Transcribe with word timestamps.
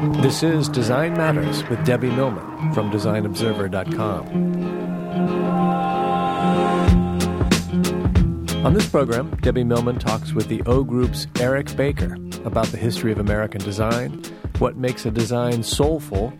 This 0.00 0.42
is 0.42 0.70
Design 0.70 1.12
Matters 1.12 1.62
with 1.68 1.84
Debbie 1.84 2.08
Millman 2.08 2.72
from 2.72 2.90
DesignObserver.com. 2.90 4.24
On 8.64 8.72
this 8.72 8.88
program, 8.88 9.36
Debbie 9.42 9.62
Millman 9.62 9.98
talks 9.98 10.32
with 10.32 10.48
the 10.48 10.62
O 10.62 10.84
Group's 10.84 11.26
Eric 11.38 11.76
Baker 11.76 12.14
about 12.46 12.68
the 12.68 12.78
history 12.78 13.12
of 13.12 13.18
American 13.18 13.60
design, 13.60 14.22
what 14.58 14.78
makes 14.78 15.04
a 15.04 15.10
design 15.10 15.62
soulful, 15.62 16.32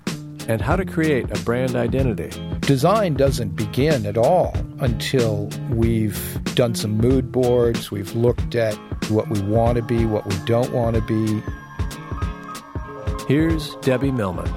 and 0.49 0.63
how 0.63 0.75
to 0.75 0.87
create 0.87 1.31
a 1.31 1.39
brand 1.45 1.77
identity. 1.77 2.31
Design 2.61 3.13
doesn't 3.13 3.57
begin 3.57 4.07
at 4.07 4.17
all 4.17 4.55
until 4.79 5.51
we've 5.69 6.43
done 6.55 6.75
some 6.75 6.97
mood 6.97 7.31
boards, 7.31 7.91
we've 7.91 8.15
looked 8.15 8.55
at 8.55 8.75
what 9.11 9.29
we 9.29 9.39
want 9.43 9.77
to 9.77 9.83
be, 9.83 10.07
what 10.07 10.27
we 10.27 10.35
don't 10.47 10.73
want 10.73 10.97
to 10.97 11.03
be, 11.03 11.43
Here's 13.31 13.77
Debbie 13.77 14.11
Millman. 14.11 14.53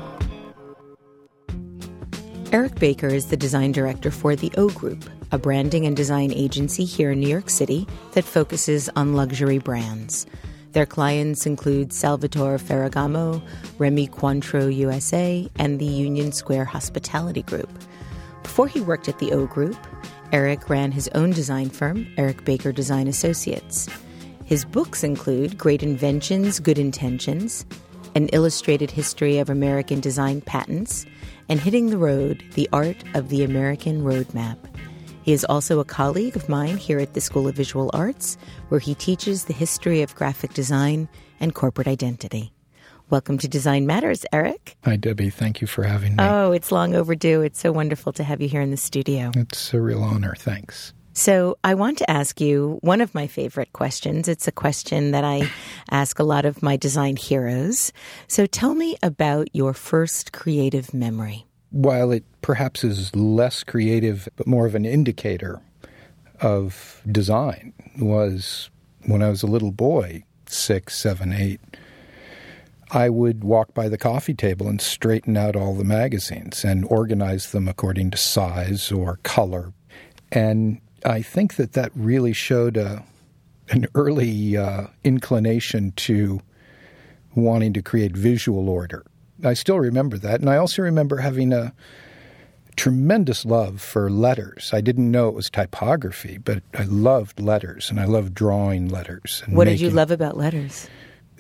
Eric 2.52 2.74
Baker 2.80 3.06
is 3.06 3.28
the 3.28 3.38
design 3.38 3.72
director 3.72 4.10
for 4.10 4.36
the 4.36 4.52
O 4.58 4.70
Group, 4.70 5.08
a 5.32 5.38
branding 5.38 5.86
and 5.86 5.96
design 5.96 6.34
agency 6.34 6.84
here 6.84 7.12
in 7.12 7.20
New 7.20 7.30
York 7.30 7.52
City 7.52 7.86
that 8.14 8.24
focuses 8.24 8.90
on 8.96 9.14
luxury 9.14 9.60
brands. 9.60 10.26
Their 10.72 10.88
clients 10.88 11.46
include 11.46 11.94
Salvatore 11.94 12.58
Ferragamo, 12.58 13.44
Remy 13.78 14.08
Cointreau 14.08 14.76
USA, 14.76 15.48
and 15.58 15.78
the 15.78 15.86
Union 15.86 16.32
Square 16.32 16.66
Hospitality 16.66 17.44
Group. 17.44 17.70
Before 18.42 18.67
he 18.67 18.82
worked 18.82 19.08
at 19.08 19.20
the 19.20 19.33
O 19.33 19.45
Group, 19.45 19.78
Eric 20.32 20.67
ran 20.67 20.92
his 20.92 21.08
own 21.10 21.30
design 21.30 21.70
firm, 21.70 22.12
Eric 22.17 22.44
Baker 22.44 22.72
Design 22.72 23.08
Associates. 23.08 23.88
His 24.45 24.66
books 24.66 25.04
include 25.04 25.60
Great 25.60 25.83
Inventions, 25.83 26.60
Good 26.60 26.80
Intentions, 26.80 27.67
an 28.16 28.28
illustrated 28.30 28.92
history 28.92 29.40
of 29.40 29.50
American 29.50 30.00
design 30.00 30.42
patents, 30.42 31.06
and 31.50 31.60
Hitting 31.60 31.90
the 31.90 31.98
Road, 31.98 32.44
the 32.54 32.70
art 32.72 33.04
of 33.14 33.30
the 33.30 33.44
American 33.44 34.04
roadmap. 34.04 34.58
He 35.24 35.32
is 35.32 35.46
also 35.46 35.80
a 35.80 35.86
colleague 35.86 36.36
of 36.36 36.50
mine 36.50 36.78
here 36.78 37.00
at 37.00 37.14
the 37.14 37.22
School 37.22 37.48
of 37.48 37.56
Visual 37.56 37.90
Arts, 37.94 38.38
where 38.70 38.80
he 38.80 38.96
teaches 38.96 39.46
the 39.46 39.54
history 39.54 40.02
of 40.02 40.16
graphic 40.16 40.54
design 40.54 41.08
and 41.40 41.56
corporate 41.56 41.88
identity. 41.88 42.54
Welcome 43.10 43.38
to 43.40 43.48
Design 43.48 43.86
Matters, 43.86 44.26
Eric. 44.32 44.76
Hi, 44.84 44.95
Debbie. 44.95 45.30
Thank 45.30 45.62
you 45.62 45.68
for 45.68 45.84
having 45.84 46.16
me. 46.16 46.24
Oh, 46.24 46.52
it's 46.52 46.72
long 46.72 46.95
overdue. 46.95 47.42
It's 47.42 47.60
so 47.60 47.72
wonderful 47.72 48.12
to 48.14 48.24
have 48.24 48.42
you 48.42 48.48
here 48.48 48.62
in 48.62 48.72
the 48.72 48.78
studio. 48.78 49.32
It's 49.36 49.74
a 49.74 49.82
real 49.82 50.04
honor. 50.04 50.36
Thanks. 50.38 50.94
So, 51.16 51.58
I 51.64 51.76
want 51.76 52.00
to 52.00 52.10
ask 52.10 52.42
you 52.42 52.80
one 52.82 53.00
of 53.00 53.14
my 53.14 53.28
favorite 53.28 53.72
questions. 53.72 54.28
It's 54.28 54.48
a 54.48 54.52
question 54.52 55.12
that 55.12 55.24
I 55.24 55.48
ask 55.92 56.18
a 56.18 56.24
lot 56.24 56.46
of 56.46 56.64
my 56.64 56.76
design 56.76 57.18
heroes. 57.18 57.94
So, 58.28 58.48
tell 58.48 58.74
me 58.74 58.98
about 59.04 59.48
your 59.54 59.74
first 59.74 60.32
creative 60.32 60.92
memory. 60.94 61.46
While 61.70 62.12
it 62.12 62.24
perhaps 62.42 62.84
is 62.84 63.16
less 63.16 63.64
creative, 63.64 64.28
but 64.36 64.48
more 64.48 64.66
of 64.66 64.74
an 64.74 64.86
indicator 64.86 65.62
of 66.42 67.02
design, 67.10 67.74
was 68.00 68.72
when 69.06 69.22
I 69.22 69.30
was 69.30 69.44
a 69.44 69.48
little 69.48 69.72
boy, 69.72 70.24
six, 70.48 71.00
seven, 71.00 71.32
eight. 71.32 71.62
I 72.90 73.10
would 73.10 73.44
walk 73.44 73.74
by 73.74 73.90
the 73.90 73.98
coffee 73.98 74.36
table 74.36 74.68
and 74.68 74.80
straighten 74.80 75.36
out 75.36 75.56
all 75.56 75.76
the 75.76 75.84
magazines 75.84 76.64
and 76.64 76.86
organize 76.86 77.52
them 77.52 77.68
according 77.68 78.12
to 78.12 78.18
size 78.18 78.92
or 78.92 79.18
color. 79.24 79.74
And 80.32 80.80
I 81.05 81.21
think 81.21 81.55
that 81.55 81.73
that 81.73 81.91
really 81.95 82.33
showed 82.33 82.77
a, 82.77 83.03
an 83.69 83.87
early 83.95 84.58
uh, 84.58 84.87
inclination 85.03 85.91
to 85.97 86.41
wanting 87.36 87.73
to 87.73 87.81
create 87.81 88.15
visual 88.15 88.69
order. 88.69 89.05
I 89.43 89.53
still 89.53 89.80
remember 89.80 90.17
that. 90.19 90.39
And 90.39 90.49
I 90.49 90.58
also 90.58 90.81
remember 90.81 91.17
having 91.17 91.52
a 91.52 91.73
tremendous 92.75 93.45
love 93.45 93.81
for 93.81 94.09
letters. 94.09 94.71
I 94.73 94.81
didn't 94.81 95.11
know 95.11 95.27
it 95.27 95.36
was 95.36 95.49
typography, 95.49 96.37
but 96.37 96.64
I 96.73 96.83
loved 96.83 97.39
letters 97.39 97.89
and 97.89 97.99
I 97.99 98.05
loved 98.05 98.33
drawing 98.33 98.87
letters. 98.87 99.43
what 99.47 99.65
did 99.65 99.80
you 99.80 99.89
love 99.89 100.11
about 100.11 100.37
letters? 100.37 100.89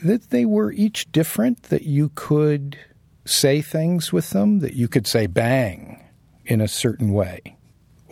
That 0.03 0.31
they 0.31 0.45
were 0.45 0.71
each 0.71 1.11
different, 1.11 1.63
that 1.63 1.83
you 1.83 2.11
could 2.15 2.77
say 3.25 3.61
things 3.61 4.11
with 4.11 4.31
them, 4.31 4.59
that 4.59 4.73
you 4.73 4.87
could 4.87 5.07
say 5.07 5.27
bang 5.27 6.03
in 6.45 6.59
a 6.59 6.67
certain 6.67 7.13
way 7.13 7.55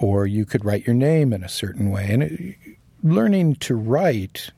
or 0.01 0.25
you 0.25 0.45
could 0.45 0.66
write 0.66 0.85
your 0.85 0.95
name 0.95 1.31
in 1.31 1.44
a 1.44 1.50
certain 1.50 1.91
way. 1.91 2.07
And 2.09 2.23
it, 2.23 2.57
learning 3.03 3.56
to 3.56 3.75
write 3.75 4.50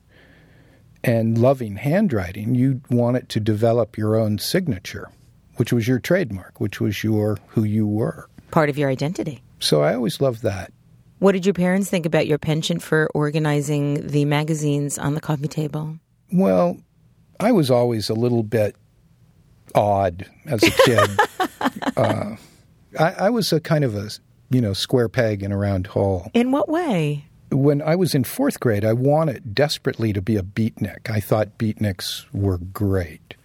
and 1.04 1.38
loving 1.38 1.76
handwriting, 1.76 2.56
you 2.56 2.82
want 2.90 3.18
it 3.18 3.30
to 3.30 3.40
develop 3.40 3.98
your 3.98 4.16
own 4.16 4.40
signature, 4.40 5.10
which 5.58 5.74
was 5.74 5.88
your 5.88 6.00
trademark, 6.00 6.62
which 6.62 6.80
was 6.80 7.04
your 7.04 7.38
who 7.48 7.64
you 7.64 7.86
were. 7.86 8.30
Part 8.52 8.70
of 8.70 8.78
your 8.78 8.90
identity. 8.90 9.44
So 9.60 9.82
I 9.82 9.94
always 9.96 10.22
loved 10.22 10.44
that. 10.44 10.72
What 11.20 11.34
did 11.34 11.46
your 11.46 11.54
parents 11.54 11.90
think 11.90 12.06
about 12.06 12.28
your 12.28 12.38
penchant 12.38 12.82
for 12.82 13.10
organizing 13.14 14.08
the 14.08 14.26
magazines 14.26 14.98
on 14.98 15.14
the 15.14 15.22
coffee 15.22 15.48
table? 15.48 15.98
Well, 16.32 16.78
I 17.40 17.52
was 17.52 17.70
always 17.70 18.10
a 18.10 18.14
little 18.14 18.44
bit 18.44 18.76
odd 19.76 20.26
as 20.46 20.64
a 20.64 20.72
kid. 20.72 21.10
uh, 21.98 22.36
I, 23.00 23.12
I 23.12 23.30
was 23.30 23.52
a 23.54 23.60
kind 23.60 23.84
of 23.84 23.96
a 23.96 24.10
you 24.54 24.62
know, 24.62 24.74
square 24.74 25.10
peg 25.10 25.44
in 25.44 25.52
a 25.52 25.58
round 25.58 25.88
hole. 25.88 26.30
In 26.34 26.52
what 26.52 26.70
way? 26.70 27.26
When 27.52 27.82
I 27.82 27.96
was 27.96 28.16
in 28.16 28.24
fourth 28.24 28.60
grade, 28.60 28.86
I 28.86 28.94
wanted 28.94 29.54
desperately 29.54 30.14
to 30.14 30.22
be 30.22 30.38
a 30.38 30.44
beatnik. 30.44 31.10
I 31.10 31.20
thought 31.20 31.58
beatniks 31.58 32.26
were 32.34 32.58
great. 32.58 33.36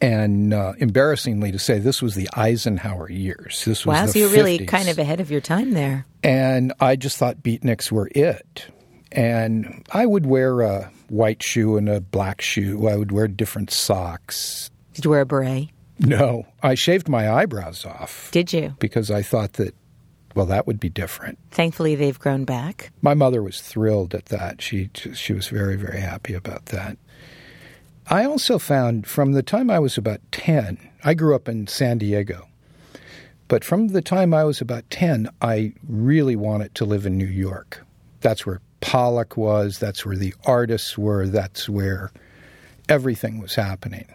And 0.00 0.54
uh, 0.54 0.72
embarrassingly 0.78 1.52
to 1.52 1.58
say, 1.58 1.78
this 1.78 2.00
was 2.00 2.14
the 2.14 2.28
Eisenhower 2.32 3.10
years. 3.10 3.64
This 3.66 3.84
was 3.84 3.94
wow, 3.94 4.06
so 4.06 4.18
you're 4.18 4.30
50s. 4.30 4.36
really 4.36 4.66
kind 4.66 4.88
of 4.88 4.98
ahead 4.98 5.20
of 5.20 5.30
your 5.30 5.42
time 5.42 5.72
there. 5.72 6.06
And 6.22 6.72
I 6.80 6.96
just 6.96 7.18
thought 7.18 7.42
beatniks 7.42 7.92
were 7.92 8.08
it. 8.14 8.66
And 9.12 9.86
I 9.92 10.06
would 10.06 10.24
wear 10.24 10.62
a 10.62 10.90
white 11.08 11.42
shoe 11.42 11.76
and 11.76 11.88
a 11.88 12.00
black 12.00 12.40
shoe. 12.40 12.88
I 12.88 12.96
would 12.96 13.12
wear 13.12 13.28
different 13.28 13.70
socks. 13.70 14.70
Did 14.94 15.04
you 15.04 15.10
wear 15.10 15.20
a 15.20 15.26
beret? 15.26 15.68
No, 15.98 16.46
I 16.62 16.74
shaved 16.76 17.08
my 17.08 17.30
eyebrows 17.30 17.84
off. 17.84 18.30
Did 18.30 18.54
you? 18.54 18.74
Because 18.78 19.10
I 19.10 19.20
thought 19.20 19.54
that 19.54 19.74
well, 20.34 20.46
that 20.46 20.66
would 20.66 20.80
be 20.80 20.88
different. 20.88 21.38
Thankfully, 21.50 21.94
they've 21.94 22.18
grown 22.18 22.44
back. 22.44 22.90
My 23.02 23.14
mother 23.14 23.42
was 23.42 23.60
thrilled 23.60 24.14
at 24.14 24.26
that. 24.26 24.62
She 24.62 24.90
she 24.94 25.32
was 25.32 25.48
very 25.48 25.76
very 25.76 26.00
happy 26.00 26.34
about 26.34 26.66
that. 26.66 26.96
I 28.06 28.24
also 28.24 28.58
found 28.58 29.06
from 29.06 29.32
the 29.32 29.42
time 29.42 29.70
I 29.70 29.78
was 29.78 29.96
about 29.96 30.20
10, 30.32 30.78
I 31.04 31.14
grew 31.14 31.36
up 31.36 31.48
in 31.48 31.68
San 31.68 31.98
Diego. 31.98 32.48
But 33.46 33.64
from 33.64 33.88
the 33.88 34.02
time 34.02 34.34
I 34.34 34.42
was 34.42 34.60
about 34.60 34.88
10, 34.90 35.28
I 35.40 35.72
really 35.88 36.34
wanted 36.34 36.74
to 36.76 36.84
live 36.84 37.06
in 37.06 37.16
New 37.16 37.24
York. 37.24 37.84
That's 38.20 38.44
where 38.44 38.60
Pollock 38.80 39.36
was, 39.36 39.78
that's 39.78 40.04
where 40.04 40.16
the 40.16 40.34
artists 40.44 40.98
were, 40.98 41.28
that's 41.28 41.68
where 41.68 42.10
everything 42.88 43.40
was 43.40 43.54
happening. 43.54 44.06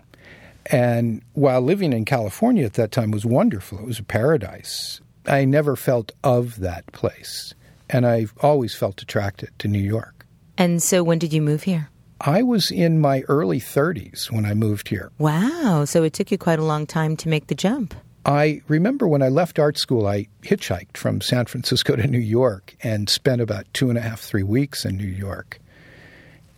And 0.67 1.21
while 1.33 1.61
living 1.61 1.93
in 1.93 2.03
California 2.03 2.65
at 2.65 2.73
that 2.73 2.91
time 2.91 3.11
was 3.11 3.25
wonderful, 3.25 3.79
it 3.79 3.85
was 3.85 3.99
a 3.99 4.03
paradise. 4.03 4.99
I 5.27 5.45
never 5.45 5.75
felt 5.75 6.11
of 6.23 6.59
that 6.59 6.85
place. 6.87 7.53
And 7.89 8.05
I've 8.05 8.33
always 8.41 8.75
felt 8.75 9.01
attracted 9.01 9.49
to 9.59 9.67
New 9.67 9.79
York. 9.79 10.25
And 10.57 10.81
so 10.81 11.03
when 11.03 11.19
did 11.19 11.33
you 11.33 11.41
move 11.41 11.63
here? 11.63 11.89
I 12.21 12.43
was 12.43 12.71
in 12.71 12.99
my 12.99 13.21
early 13.27 13.59
30s 13.59 14.31
when 14.31 14.45
I 14.45 14.53
moved 14.53 14.87
here. 14.87 15.11
Wow. 15.17 15.85
So 15.85 16.03
it 16.03 16.13
took 16.13 16.31
you 16.31 16.37
quite 16.37 16.59
a 16.59 16.63
long 16.63 16.87
time 16.87 17.17
to 17.17 17.29
make 17.29 17.47
the 17.47 17.55
jump. 17.55 17.93
I 18.25 18.61
remember 18.67 19.07
when 19.07 19.21
I 19.21 19.29
left 19.29 19.59
art 19.59 19.77
school, 19.77 20.07
I 20.07 20.27
hitchhiked 20.41 20.97
from 20.97 21.21
San 21.21 21.45
Francisco 21.45 21.95
to 21.95 22.07
New 22.07 22.17
York 22.17 22.75
and 22.81 23.07
spent 23.07 23.41
about 23.41 23.71
two 23.73 23.89
and 23.89 23.97
a 23.99 24.01
half, 24.01 24.21
three 24.21 24.43
weeks 24.43 24.85
in 24.85 24.97
New 24.97 25.03
York. 25.03 25.59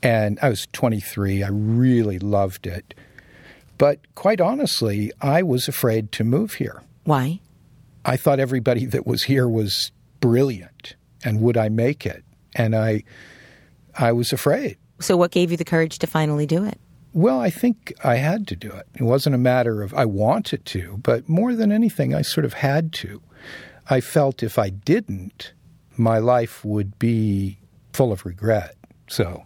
And 0.01 0.39
I 0.41 0.49
was 0.49 0.67
23. 0.71 1.43
I 1.43 1.49
really 1.49 2.19
loved 2.19 2.67
it. 2.67 2.93
But 3.77 3.99
quite 4.15 4.39
honestly, 4.39 5.11
I 5.19 5.43
was 5.43 5.67
afraid 5.67 6.11
to 6.13 6.23
move 6.23 6.53
here. 6.55 6.83
Why? 7.03 7.41
I 8.07 8.17
thought 8.17 8.39
everybody 8.39 8.85
that 8.85 9.05
was 9.05 9.23
here 9.23 9.47
was 9.47 9.91
brilliant 10.21 10.95
and 11.23 11.41
would 11.41 11.57
I 11.57 11.69
make 11.69 12.05
it? 12.05 12.23
And 12.55 12.75
I 12.75 13.03
I 13.95 14.13
was 14.13 14.31
afraid. 14.31 14.77
So 14.99 15.17
what 15.17 15.31
gave 15.31 15.51
you 15.51 15.57
the 15.57 15.65
courage 15.65 15.99
to 15.99 16.07
finally 16.07 16.45
do 16.45 16.63
it? 16.63 16.79
Well, 17.13 17.39
I 17.39 17.49
think 17.49 17.93
I 18.03 18.15
had 18.15 18.47
to 18.47 18.55
do 18.55 18.69
it. 18.71 18.87
It 18.95 19.03
wasn't 19.03 19.35
a 19.35 19.39
matter 19.39 19.81
of 19.81 19.93
I 19.93 20.05
wanted 20.05 20.65
to, 20.65 20.99
but 21.03 21.27
more 21.27 21.53
than 21.53 21.71
anything, 21.71 22.13
I 22.13 22.21
sort 22.21 22.45
of 22.45 22.53
had 22.53 22.93
to. 22.93 23.21
I 23.89 24.01
felt 24.01 24.43
if 24.43 24.59
I 24.59 24.69
didn't, 24.69 25.53
my 25.97 26.19
life 26.19 26.63
would 26.63 26.99
be 26.99 27.59
full 27.93 28.11
of 28.11 28.25
regret. 28.25 28.75
So, 29.07 29.45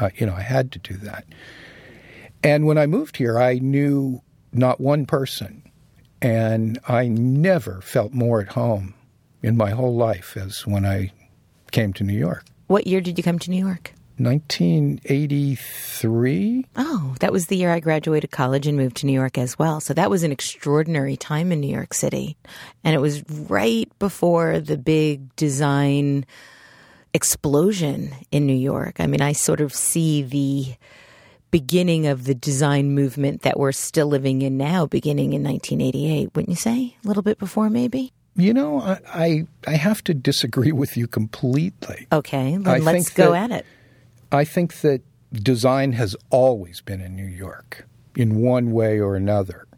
I, 0.00 0.12
you 0.16 0.26
know, 0.26 0.34
I 0.34 0.40
had 0.40 0.72
to 0.72 0.78
do 0.78 0.94
that. 0.98 1.24
And 2.42 2.66
when 2.66 2.78
I 2.78 2.86
moved 2.86 3.16
here, 3.16 3.38
I 3.38 3.58
knew 3.58 4.22
not 4.52 4.80
one 4.80 5.04
person, 5.04 5.63
and 6.24 6.80
I 6.88 7.06
never 7.06 7.80
felt 7.82 8.14
more 8.14 8.40
at 8.40 8.48
home 8.48 8.94
in 9.42 9.58
my 9.58 9.68
whole 9.70 9.94
life 9.94 10.38
as 10.38 10.66
when 10.66 10.86
I 10.86 11.12
came 11.70 11.92
to 11.92 12.02
New 12.02 12.18
York. 12.18 12.46
What 12.66 12.86
year 12.86 13.02
did 13.02 13.18
you 13.18 13.22
come 13.22 13.38
to 13.40 13.50
New 13.50 13.62
York? 13.62 13.92
1983. 14.16 16.64
Oh, 16.76 17.14
that 17.20 17.32
was 17.32 17.48
the 17.48 17.58
year 17.58 17.72
I 17.72 17.80
graduated 17.80 18.30
college 18.30 18.66
and 18.66 18.78
moved 18.78 18.96
to 18.98 19.06
New 19.06 19.12
York 19.12 19.36
as 19.36 19.58
well. 19.58 19.80
So 19.80 19.92
that 19.92 20.08
was 20.08 20.22
an 20.22 20.32
extraordinary 20.32 21.18
time 21.18 21.52
in 21.52 21.60
New 21.60 21.68
York 21.68 21.92
City. 21.92 22.38
And 22.84 22.94
it 22.94 23.00
was 23.00 23.22
right 23.28 23.92
before 23.98 24.60
the 24.60 24.78
big 24.78 25.36
design 25.36 26.24
explosion 27.12 28.14
in 28.30 28.46
New 28.46 28.56
York. 28.56 28.98
I 28.98 29.08
mean, 29.08 29.20
I 29.20 29.32
sort 29.32 29.60
of 29.60 29.74
see 29.74 30.22
the 30.22 30.74
beginning 31.54 32.08
of 32.08 32.24
the 32.24 32.34
design 32.34 32.96
movement 32.96 33.42
that 33.42 33.60
we're 33.60 33.70
still 33.70 34.08
living 34.08 34.42
in 34.42 34.56
now, 34.56 34.86
beginning 34.86 35.34
in 35.34 35.44
1988, 35.44 36.34
wouldn't 36.34 36.48
you 36.48 36.56
say? 36.56 36.96
A 37.04 37.06
little 37.06 37.22
bit 37.22 37.38
before, 37.38 37.70
maybe? 37.70 38.12
You 38.34 38.52
know, 38.52 38.80
I, 38.80 38.98
I, 39.06 39.46
I 39.68 39.74
have 39.76 40.02
to 40.04 40.14
disagree 40.14 40.72
with 40.72 40.96
you 40.96 41.06
completely. 41.06 42.08
Okay, 42.10 42.58
let's 42.58 43.10
go 43.10 43.34
at 43.34 43.52
it. 43.52 43.64
I 44.32 44.44
think 44.44 44.80
that 44.80 45.02
design 45.32 45.92
has 45.92 46.16
always 46.30 46.80
been 46.80 47.00
in 47.00 47.14
New 47.14 47.28
York 47.28 47.86
in 48.16 48.40
one 48.40 48.72
way 48.72 48.98
or 48.98 49.14
another. 49.14 49.68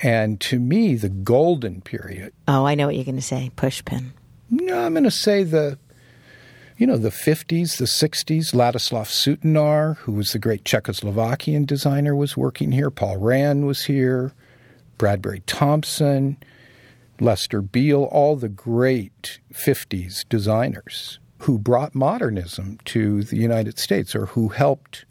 And 0.00 0.38
to 0.42 0.58
me, 0.58 0.94
the 0.94 1.08
golden 1.08 1.80
period. 1.80 2.34
Oh, 2.46 2.66
I 2.66 2.74
know 2.74 2.84
what 2.84 2.96
you're 2.96 3.06
going 3.06 3.16
to 3.16 3.22
say. 3.22 3.50
Pushpin. 3.56 4.10
No, 4.50 4.84
I'm 4.84 4.92
going 4.92 5.04
to 5.04 5.10
say 5.10 5.42
the, 5.42 5.78
you 6.78 6.86
know, 6.86 6.96
the 6.96 7.10
50s, 7.10 7.76
the 7.76 7.84
60s. 7.84 8.54
Ladislav 8.54 9.08
Sutnar, 9.08 9.96
who 9.98 10.12
was 10.12 10.32
the 10.32 10.38
great 10.38 10.64
Czechoslovakian 10.64 11.66
designer, 11.66 12.14
was 12.14 12.36
working 12.36 12.70
here. 12.70 12.88
Paul 12.88 13.16
Rand 13.16 13.66
was 13.66 13.84
here. 13.84 14.32
Bradbury 14.96 15.42
Thompson. 15.46 16.36
Lester 17.20 17.60
Beall, 17.60 18.04
all 18.04 18.36
the 18.36 18.48
great 18.48 19.40
50s 19.52 20.24
designers 20.28 21.18
who 21.38 21.58
brought 21.58 21.94
modernism 21.94 22.78
to 22.84 23.24
the 23.24 23.36
United 23.36 23.78
States 23.78 24.14
or 24.14 24.26
who 24.26 24.48
helped 24.48 25.04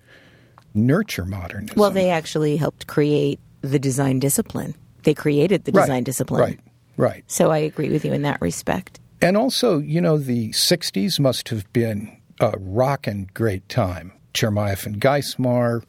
nurture 0.74 1.26
modernism. 1.26 1.78
Well, 1.78 1.92
they 1.92 2.10
actually 2.10 2.56
helped 2.56 2.88
create 2.88 3.42
the 3.60 3.80
design 3.80 4.20
discipline. 4.20 4.74
They 5.04 5.14
created 5.14 5.66
the 5.66 5.74
design 5.74 5.90
right, 5.90 6.04
discipline. 6.04 6.42
Right, 6.42 6.60
right. 6.96 7.24
So 7.28 7.52
I 7.52 7.58
agree 7.58 7.90
with 7.90 8.06
you 8.06 8.14
in 8.14 8.22
that 8.22 8.42
respect. 8.42 9.02
And 9.22 9.36
also, 9.36 9.80
you 9.80 10.00
know, 10.00 10.18
the 10.18 10.50
60s 10.50 11.20
must 11.20 11.50
have 11.50 11.72
been 11.74 12.16
a 12.40 12.54
rockin' 12.60 13.30
great 13.34 13.68
time. 13.68 14.14
Chermayeff 14.34 14.86
and 14.86 15.02
Geismar, 15.02 15.84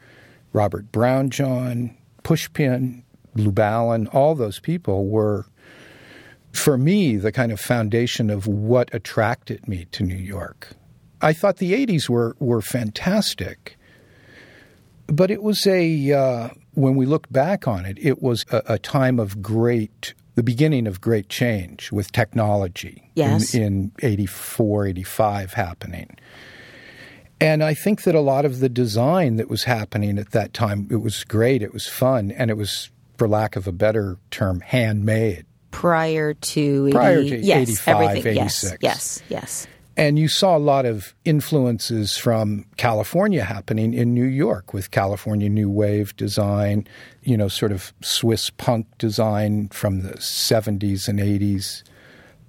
Robert 0.52 0.90
Brownjohn, 0.92 1.94
Pushpin, 2.24 3.02
Lubalin, 3.36 4.12
all 4.14 4.34
those 4.34 4.60
people 4.60 5.06
were 5.06 5.46
for 6.52 6.78
me, 6.78 7.16
the 7.16 7.32
kind 7.32 7.52
of 7.52 7.60
foundation 7.60 8.30
of 8.30 8.46
what 8.46 8.92
attracted 8.92 9.68
me 9.68 9.86
to 9.92 10.02
New 10.02 10.16
York. 10.16 10.68
I 11.20 11.32
thought 11.32 11.58
the 11.58 11.72
80s 11.72 12.08
were, 12.08 12.36
were 12.38 12.62
fantastic, 12.62 13.76
but 15.06 15.30
it 15.30 15.42
was 15.42 15.66
a, 15.66 16.12
uh, 16.12 16.48
when 16.74 16.94
we 16.94 17.06
look 17.06 17.30
back 17.30 17.66
on 17.66 17.84
it, 17.84 17.98
it 18.00 18.22
was 18.22 18.44
a, 18.50 18.62
a, 18.66 18.78
time 18.78 19.18
of 19.18 19.42
great, 19.42 20.14
the 20.38 20.44
beginning 20.44 20.86
of 20.86 21.00
great 21.00 21.28
change 21.28 21.90
with 21.90 22.12
technology 22.12 23.10
yes. 23.16 23.56
in, 23.56 23.62
in 23.62 23.92
84, 24.02 24.86
85 24.86 25.52
happening. 25.54 26.16
And 27.40 27.64
I 27.64 27.74
think 27.74 28.04
that 28.04 28.14
a 28.14 28.20
lot 28.20 28.44
of 28.44 28.60
the 28.60 28.68
design 28.68 29.34
that 29.38 29.50
was 29.50 29.64
happening 29.64 30.16
at 30.16 30.30
that 30.30 30.54
time, 30.54 30.86
it 30.92 30.98
was 30.98 31.24
great, 31.24 31.60
it 31.60 31.72
was 31.72 31.88
fun, 31.88 32.30
and 32.30 32.52
it 32.52 32.56
was, 32.56 32.88
for 33.16 33.26
lack 33.26 33.56
of 33.56 33.66
a 33.66 33.72
better 33.72 34.16
term, 34.30 34.60
handmade 34.60 35.44
prior 35.72 36.34
to 36.34 36.86
80, 36.86 36.92
prior 36.92 37.22
to 37.24 37.36
yes, 37.38 37.62
85, 37.62 38.00
everything. 38.08 38.38
86. 38.38 38.78
Yes, 38.80 38.80
yes, 38.80 39.22
yes. 39.28 39.66
And 39.98 40.16
you 40.16 40.28
saw 40.28 40.56
a 40.56 40.58
lot 40.58 40.86
of 40.86 41.12
influences 41.24 42.16
from 42.16 42.66
California 42.76 43.42
happening 43.42 43.94
in 43.94 44.14
New 44.14 44.26
York 44.26 44.72
with 44.72 44.92
California 44.92 45.48
New 45.48 45.68
Wave 45.68 46.14
design, 46.14 46.86
you 47.24 47.36
know, 47.36 47.48
sort 47.48 47.72
of 47.72 47.92
Swiss 48.00 48.48
punk 48.48 48.86
design 48.98 49.68
from 49.70 50.02
the 50.02 50.12
70s 50.12 51.08
and 51.08 51.18
80s. 51.18 51.82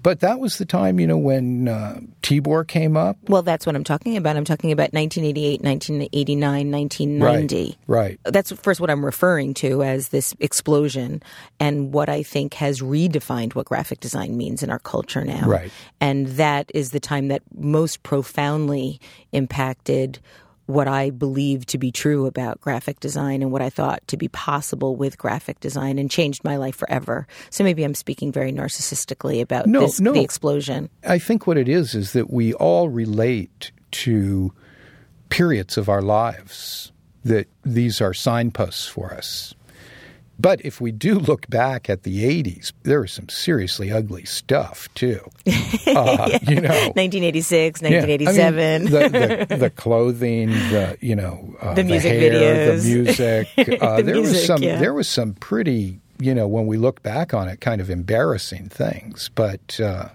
But 0.01 0.21
that 0.21 0.39
was 0.39 0.57
the 0.57 0.65
time, 0.65 0.99
you 0.99 1.07
know, 1.07 1.17
when 1.17 1.67
uh, 1.67 1.99
Tibor 2.21 2.67
came 2.67 2.95
up. 2.95 3.17
Well, 3.27 3.41
that's 3.41 3.65
what 3.65 3.75
I'm 3.75 3.83
talking 3.83 4.15
about. 4.17 4.37
I'm 4.37 4.45
talking 4.45 4.71
about 4.71 4.93
1988, 4.93 5.61
1989, 5.61 6.71
1990. 6.71 7.77
Right. 7.87 8.19
right. 8.25 8.33
That's 8.33 8.51
first 8.53 8.79
what 8.79 8.89
I'm 8.89 9.03
referring 9.03 9.53
to 9.56 9.83
as 9.83 10.09
this 10.09 10.33
explosion 10.39 11.21
and 11.59 11.94
what 11.94 12.07
I 12.07 12.23
think 12.23 12.53
has 12.56 12.81
redefined 12.81 13.56
what 13.56 13.65
graphic 13.65 13.99
design 13.99 14.37
means 14.37 14.63
in 14.63 14.69
our 14.69 14.79
culture 14.79 15.25
now. 15.25 15.47
Right. 15.47 15.71
And 15.99 16.27
that 16.27 16.71
is 16.73 16.91
the 16.91 16.99
time 16.99 17.27
that 17.27 17.41
most 17.53 18.03
profoundly 18.03 19.01
impacted 19.31 20.19
what 20.69 20.88
I 20.88 21.09
believed 21.09 21.69
to 21.69 21.80
be 21.80 21.92
true 21.92 22.28
about 22.28 22.61
graphic 22.61 22.99
design 22.99 23.42
and 23.42 23.52
what 23.52 23.64
I 23.64 23.71
thought 23.71 24.07
to 24.07 24.18
be 24.18 24.28
possible 24.28 24.95
with 24.95 25.18
graphic 25.18 25.59
design 25.59 25.97
and 25.97 26.11
changed 26.11 26.44
my 26.44 26.57
life 26.57 26.76
forever. 26.76 27.26
So 27.49 27.64
maybe 27.64 27.83
I'm 27.83 27.95
speaking 27.95 28.31
very 28.31 28.52
narcissistically 28.52 29.42
about 29.42 29.66
no, 29.66 29.81
this, 29.81 29.99
no. 29.99 30.14
the 30.14 30.21
explosion. 30.21 30.92
I 31.04 31.18
think 31.18 31.47
what 31.47 31.57
it 31.57 31.68
is 31.68 31.95
is 31.95 32.14
that 32.14 32.30
we 32.30 32.54
all 32.54 32.88
relate 32.88 33.71
to 33.94 34.54
periods 35.30 35.76
of 35.76 35.90
our 35.90 36.04
lives 36.04 36.92
that 37.26 37.47
these 37.64 37.99
are 37.99 38.14
signposts 38.14 38.88
for 38.88 39.11
us. 39.11 39.56
But 40.39 40.63
if 40.63 40.79
we 40.79 40.93
do 40.93 41.19
look 41.19 41.49
back 41.49 41.89
at 41.89 42.03
the 42.03 42.23
80s, 42.23 42.71
there 42.83 43.01
was 43.01 43.11
some 43.11 43.27
seriously 43.27 43.91
ugly 43.91 44.25
stuff, 44.25 44.87
too. 44.95 45.19
Uh, 45.89 46.37
you 46.43 46.61
know, 46.61 46.69
1986, 46.93 47.81
1987. 47.81 48.37
Yeah, 48.37 48.47
I 48.47 48.79
mean, 48.79 48.91
the, 48.91 49.45
the, 49.49 49.55
the, 49.57 49.69
clothing, 49.71 50.49
the, 50.49 50.97
you 51.01 51.15
know, 51.15 51.55
uh, 51.59 51.73
the 51.73 51.83
music 51.83 52.13
the 52.13 52.19
hair, 52.19 52.31
videos. 52.31 52.83
the 52.83 52.95
music. 52.95 53.47
Uh, 53.81 53.97
the 53.97 54.03
there 54.03 54.15
music, 54.15 54.33
was 54.35 54.45
some, 54.45 54.63
yeah. 54.63 54.79
there 54.79 54.93
was 54.93 55.09
some 55.09 55.33
pretty, 55.33 55.99
you 56.19 56.33
know, 56.35 56.47
when 56.47 56.67
we 56.67 56.77
look 56.77 57.01
back 57.01 57.33
on 57.33 57.47
it, 57.47 57.59
kind 57.59 57.81
of 57.81 57.89
embarrassing 57.89 58.69
things. 58.69 59.31
But 59.33 59.79
uh, 59.79 60.09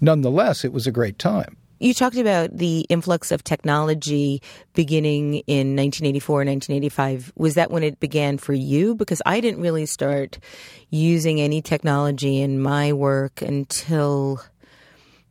nonetheless, 0.00 0.64
it 0.64 0.72
was 0.72 0.86
a 0.86 0.92
great 0.92 1.18
time. 1.18 1.56
You 1.82 1.94
talked 1.94 2.16
about 2.16 2.56
the 2.56 2.86
influx 2.88 3.32
of 3.32 3.42
technology 3.42 4.40
beginning 4.72 5.38
in 5.48 5.74
1984, 5.74 6.36
1985. 6.36 7.32
Was 7.34 7.54
that 7.56 7.72
when 7.72 7.82
it 7.82 7.98
began 7.98 8.38
for 8.38 8.52
you? 8.52 8.94
Because 8.94 9.20
I 9.26 9.40
didn't 9.40 9.60
really 9.60 9.86
start 9.86 10.38
using 10.90 11.40
any 11.40 11.60
technology 11.60 12.40
in 12.40 12.60
my 12.60 12.92
work 12.92 13.42
until 13.42 14.40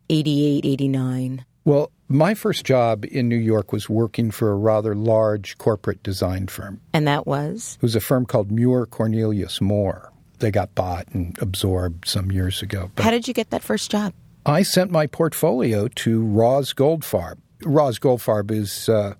88, 0.09 0.65
89. 0.65 1.45
Well, 1.63 1.89
my 2.09 2.33
first 2.33 2.65
job 2.65 3.05
in 3.05 3.29
New 3.29 3.37
York 3.37 3.71
was 3.71 3.87
working 3.87 4.29
for 4.29 4.51
a 4.51 4.55
rather 4.55 4.93
large 4.93 5.57
corporate 5.57 6.03
design 6.03 6.47
firm. 6.47 6.81
And 6.91 7.07
that 7.07 7.25
was? 7.25 7.77
It 7.77 7.83
was 7.83 7.95
a 7.95 8.01
firm 8.01 8.25
called 8.25 8.51
Muir 8.51 8.85
Cornelius 8.87 9.61
Moore. 9.61 10.11
They 10.39 10.51
got 10.51 10.75
bought 10.75 11.07
and 11.13 11.33
absorbed 11.41 12.09
some 12.09 12.29
years 12.29 12.61
ago. 12.61 12.91
How 12.97 13.11
did 13.11 13.29
you 13.29 13.33
get 13.33 13.51
that 13.51 13.63
first 13.63 13.89
job? 13.89 14.11
I 14.45 14.63
sent 14.63 14.91
my 14.91 15.07
portfolio 15.07 15.87
to 15.87 16.21
Roz 16.23 16.73
Goldfarb 16.73 17.37
Roz 17.63 17.99
Goldfarb 17.99 18.49
is 18.51 18.89
uh, 18.89 19.13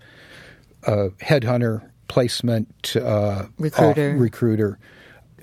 a 0.84 1.10
headhunter, 1.22 1.88
placement 2.08 2.96
uh, 2.96 3.46
Recruiter. 3.60 4.14
off- 4.16 4.20
recruiter, 4.20 4.80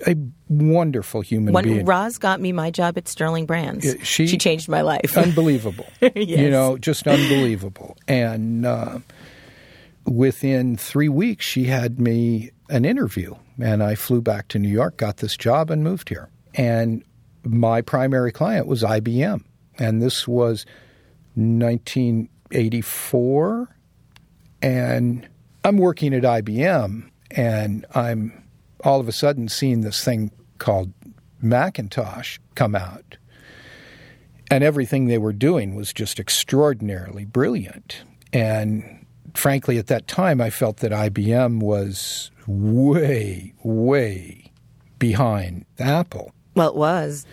a 0.05 0.15
wonderful 0.49 1.21
human 1.21 1.53
When 1.53 1.63
being. 1.63 1.85
Roz 1.85 2.17
got 2.17 2.41
me 2.41 2.51
my 2.51 2.71
job 2.71 2.97
at 2.97 3.07
Sterling 3.07 3.45
Brands, 3.45 3.85
she- 4.03 4.27
she 4.27 4.37
changed 4.37 4.67
my 4.67 4.81
life. 4.81 5.17
unbelievable. 5.17 5.85
You 6.13 6.49
know, 6.49 6.77
just 6.77 7.07
unbelievable. 7.07 7.95
And 8.07 8.65
uh, 8.65 8.99
within 10.05 10.75
three 10.75 11.09
weeks, 11.09 11.45
she 11.45 11.65
had 11.65 11.99
me 12.01 12.51
an 12.69 12.83
interview, 12.85 13.35
and 13.61 13.81
I 13.81 13.95
flew 13.95 14.21
back 14.21 14.49
to 14.49 14.59
New 14.59 14.69
York, 14.69 14.97
got 14.97 15.17
this 15.17 15.37
job, 15.37 15.71
and 15.71 15.83
moved 15.83 16.09
here. 16.09 16.29
And 16.55 17.03
my 17.43 17.81
primary 17.81 18.31
client 18.33 18.67
was 18.67 18.83
IBM, 18.83 19.43
and 19.79 20.01
this 20.01 20.27
was 20.27 20.65
1984, 21.35 23.75
and 24.61 25.27
I'm 25.63 25.77
working 25.77 26.13
at 26.13 26.23
IBM, 26.23 27.09
and 27.31 27.85
I'm 27.95 28.43
all 28.83 28.99
of 28.99 29.07
a 29.07 29.11
sudden 29.11 29.47
seeing 29.49 29.81
this 29.81 30.03
thing 30.03 30.31
called 30.57 30.91
Macintosh 31.41 32.39
come 32.55 32.75
out 32.75 33.17
and 34.49 34.63
everything 34.63 35.05
they 35.05 35.17
were 35.17 35.33
doing 35.33 35.75
was 35.75 35.93
just 35.93 36.19
extraordinarily 36.19 37.25
brilliant. 37.25 38.01
And 38.33 39.05
frankly, 39.33 39.77
at 39.77 39.87
that 39.87 40.07
time, 40.07 40.41
I 40.41 40.49
felt 40.49 40.77
that 40.77 40.91
IBM 40.91 41.61
was 41.61 42.31
way, 42.47 43.53
way 43.63 44.51
behind 44.97 45.65
Apple. 45.77 46.31
well, 46.55 46.69
it 46.69 46.75
was. 46.75 47.25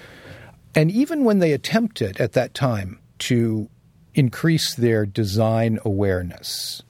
And 0.77 0.91
even 0.91 1.25
when 1.25 1.39
they 1.39 1.53
attempted 1.53 2.21
at 2.21 2.35
that 2.35 2.53
time 2.53 3.01
to 3.21 3.71
increase 4.15 4.75
their 4.75 5.07
design 5.07 5.79
awareness, 5.85 6.83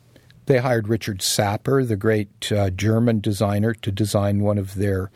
they 0.47 0.59
hired 0.59 0.89
Richard 0.89 1.23
Sapper, 1.23 1.85
the 1.85 1.97
great 1.97 2.51
uh, 2.51 2.71
German 2.71 3.21
designer, 3.21 3.75
to 3.75 3.93
design 3.93 4.41
one 4.41 4.59
of 4.59 4.75
their 4.75 5.11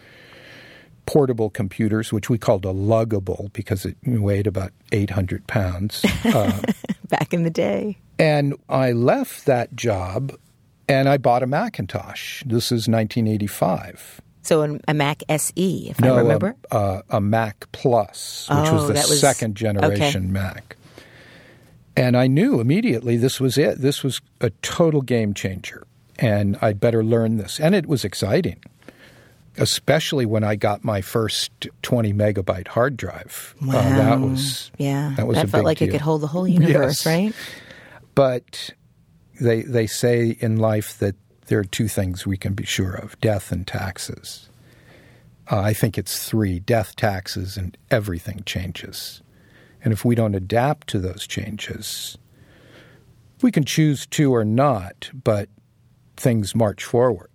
portable 1.04 1.50
computers, 1.50 2.12
which 2.12 2.30
we 2.30 2.38
called 2.38 2.64
a 2.64 2.72
luggable 2.72 3.52
because 3.52 3.84
it 3.84 3.96
weighed 4.04 4.46
about 4.46 4.72
800 4.92 5.48
pounds. 5.48 6.04
Uh, 6.24 6.62
Back 7.08 7.34
in 7.34 7.42
the 7.42 7.50
day. 7.50 7.98
and 8.20 8.54
I 8.68 8.92
left 8.92 9.46
that 9.46 9.74
job 9.74 10.32
and 10.88 11.08
I 11.08 11.16
bought 11.18 11.42
a 11.42 11.46
Macintosh. 11.46 12.44
This 12.44 12.66
is 12.66 12.86
1985. 12.86 14.20
So 14.50 14.78
a 14.88 14.94
Mac 14.94 15.22
SE, 15.28 15.90
if 15.90 16.00
No, 16.00 16.16
I 16.16 16.22
remember. 16.22 16.56
A, 16.72 16.76
a, 16.76 17.02
a 17.10 17.20
Mac 17.20 17.70
Plus, 17.70 18.48
which 18.50 18.58
Oh, 18.68 18.74
was 18.74 18.86
the 18.88 18.94
was- 18.94 19.20
second 19.20 19.54
generation 19.54 20.32
Mac. 20.32 20.76
And 21.96 22.16
I 22.16 22.26
knew 22.26 22.58
immediately 22.60 23.16
this 23.16 23.38
was 23.40 23.56
it. 23.56 23.78
This 23.80 24.02
was 24.02 24.20
a 24.40 24.50
total 24.62 25.02
game 25.02 25.34
changer. 25.34 25.86
And 26.18 26.56
I'd 26.60 26.80
better 26.80 27.04
learn 27.04 27.36
this. 27.36 27.60
And 27.60 27.76
it 27.76 27.86
was 27.86 28.04
exciting, 28.04 28.56
especially 29.56 30.26
when 30.26 30.42
I 30.42 30.56
got 30.56 30.82
my 30.82 31.00
first 31.00 31.52
20 31.82 32.12
megabyte 32.12 32.66
hard 32.68 32.96
drive. 32.96 33.54
Uh, 33.62 33.70
that 33.72 34.20
was 34.20 34.72
yeah, 34.78 35.14
that 35.16 35.28
was 35.28 35.38
a 35.38 35.46
felt 35.46 35.64
like 35.64 35.80
it 35.80 35.90
could 35.90 36.00
hold 36.00 36.22
the 36.22 36.26
whole 36.26 36.48
universe, 36.48 37.04
Yes. 37.04 37.06
right? 37.06 37.32
But 38.16 38.70
they 39.40 39.62
they 39.62 39.86
say 39.86 40.36
in 40.40 40.56
life 40.56 40.98
that 40.98 41.14
there 41.50 41.58
are 41.58 41.64
two 41.64 41.88
things 41.88 42.24
we 42.24 42.36
can 42.36 42.54
be 42.54 42.64
sure 42.64 42.94
of: 42.94 43.20
death 43.20 43.50
and 43.50 43.66
taxes. 43.66 44.48
Uh, 45.50 45.58
I 45.58 45.74
think 45.74 45.98
it's 45.98 46.28
three: 46.28 46.60
death, 46.60 46.94
taxes, 46.94 47.56
and 47.56 47.76
everything 47.90 48.42
changes. 48.46 49.20
And 49.82 49.92
if 49.92 50.04
we 50.04 50.14
don't 50.14 50.36
adapt 50.36 50.86
to 50.88 51.00
those 51.00 51.26
changes, 51.26 52.16
we 53.42 53.50
can 53.50 53.64
choose 53.64 54.06
to 54.06 54.32
or 54.32 54.44
not, 54.44 55.10
but 55.24 55.48
things 56.16 56.54
march 56.54 56.84
forward. 56.84 57.30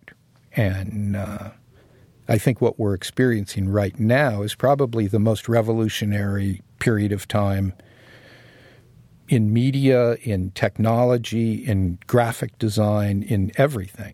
And 0.56 1.16
uh, 1.16 1.50
I 2.30 2.38
think 2.38 2.62
what 2.62 2.80
we're 2.80 2.94
experiencing 2.94 3.68
right 3.68 4.00
now 4.00 4.44
is 4.44 4.56
probably 4.56 5.08
the 5.08 5.20
most 5.20 5.50
revolutionary 5.50 6.62
period 6.80 7.12
of 7.12 7.28
time 7.28 7.74
in 9.28 9.52
media, 9.54 10.16
in 10.22 10.52
technology, 10.52 11.56
in 11.56 11.98
graphic 12.08 12.58
design, 12.60 13.24
in 13.24 13.52
everything. 13.58 14.14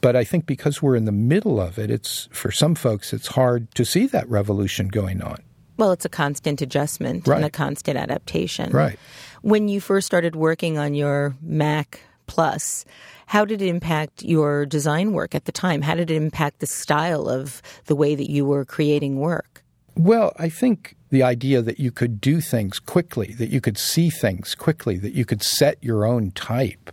But 0.00 0.16
I 0.16 0.24
think 0.24 0.46
because 0.46 0.80
we're 0.80 0.96
in 0.96 1.04
the 1.04 1.12
middle 1.12 1.60
of 1.60 1.78
it, 1.78 1.90
it's 1.90 2.28
for 2.32 2.50
some 2.50 2.74
folks 2.74 3.12
it's 3.12 3.26
hard 3.28 3.74
to 3.74 3.84
see 3.84 4.06
that 4.06 4.28
revolution 4.30 4.88
going 4.88 5.20
on. 5.22 5.36
Well, 5.76 5.92
it's 5.92 6.04
a 6.04 6.10
constant 6.10 6.60
adjustment 6.62 7.26
Right. 7.26 7.36
and 7.36 7.44
a 7.44 7.50
constant 7.50 7.96
adaptation. 7.98 8.70
Right. 8.70 8.98
When 9.42 9.68
you 9.68 9.80
first 9.80 10.06
started 10.06 10.36
working 10.36 10.78
on 10.78 10.94
your 10.94 11.36
Mac 11.42 12.00
Plus, 12.26 12.84
how 13.26 13.44
did 13.44 13.60
it 13.60 13.68
impact 13.68 14.22
your 14.22 14.64
design 14.66 15.12
work 15.12 15.34
at 15.34 15.44
the 15.46 15.52
time? 15.52 15.82
How 15.82 15.94
did 15.94 16.10
it 16.10 16.16
impact 16.16 16.60
the 16.60 16.66
style 16.66 17.28
of 17.28 17.60
the 17.86 17.96
way 17.96 18.14
that 18.14 18.30
you 18.30 18.44
were 18.44 18.64
creating 18.64 19.18
work? 19.18 19.62
Well, 19.96 20.32
I 20.38 20.48
think 20.48 20.96
the 21.10 21.22
idea 21.22 21.62
that 21.62 21.80
you 21.80 21.90
could 21.90 22.20
do 22.20 22.40
things 22.40 22.78
quickly, 22.78 23.34
that 23.34 23.50
you 23.50 23.60
could 23.60 23.76
see 23.76 24.10
things 24.10 24.54
quickly, 24.54 24.96
that 24.98 25.12
you 25.12 25.24
could 25.24 25.42
set 25.42 25.82
your 25.82 26.06
own 26.06 26.30
type, 26.30 26.92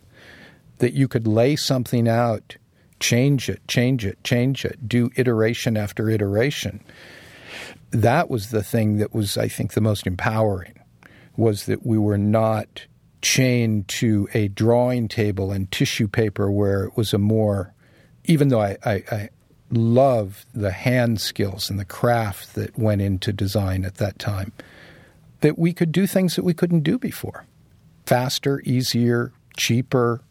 that 0.80 0.94
you 0.94 1.08
could 1.08 1.28
lay 1.28 1.56
something 1.56 2.08
out, 2.08 2.58
change 3.00 3.50
it, 3.50 3.66
change 3.68 4.06
it, 4.06 4.22
change 4.24 4.66
it, 4.66 4.88
do 4.88 5.12
iteration 5.16 5.78
after 5.78 6.10
iteration. 6.10 6.84
That 7.92 8.30
was 8.30 8.50
the 8.50 8.64
thing 8.64 8.98
that 8.98 9.14
was, 9.14 9.38
I 9.38 9.48
think, 9.48 9.74
the 9.74 9.82
most 9.82 10.08
empowering, 10.08 10.80
was 11.38 11.66
that 11.68 11.86
we 11.86 11.98
were 11.98 12.18
not 12.18 12.86
chained 13.22 13.88
to 13.88 14.28
a 14.34 14.48
drawing 14.50 15.08
table 15.08 15.52
and 15.52 15.72
tissue 15.72 16.08
paper 16.08 16.52
where 16.52 16.84
it 16.84 16.98
was 16.98 17.14
a 17.14 17.18
more, 17.18 17.74
even 18.26 18.50
though 18.50 18.62
I, 18.62 18.78
I, 18.86 19.30
love 19.72 20.46
the 20.54 20.72
hand 20.72 21.20
skills 21.20 21.70
and 21.70 21.80
the 21.80 21.86
craft 21.86 22.56
that 22.56 22.78
went 22.78 23.02
into 23.02 23.34
design 23.34 23.86
at 23.86 23.96
that 23.96 24.20
time, 24.20 24.52
that 25.42 25.58
we 25.58 25.74
could 25.74 25.92
do 25.92 26.08
things 26.08 26.36
that 26.36 26.46
we 26.46 26.54
couldn't 26.54 26.82
do 26.82 26.98
before 26.98 27.46
faster, 28.06 28.62
easier, 28.64 29.34
cheaper, 29.58 30.22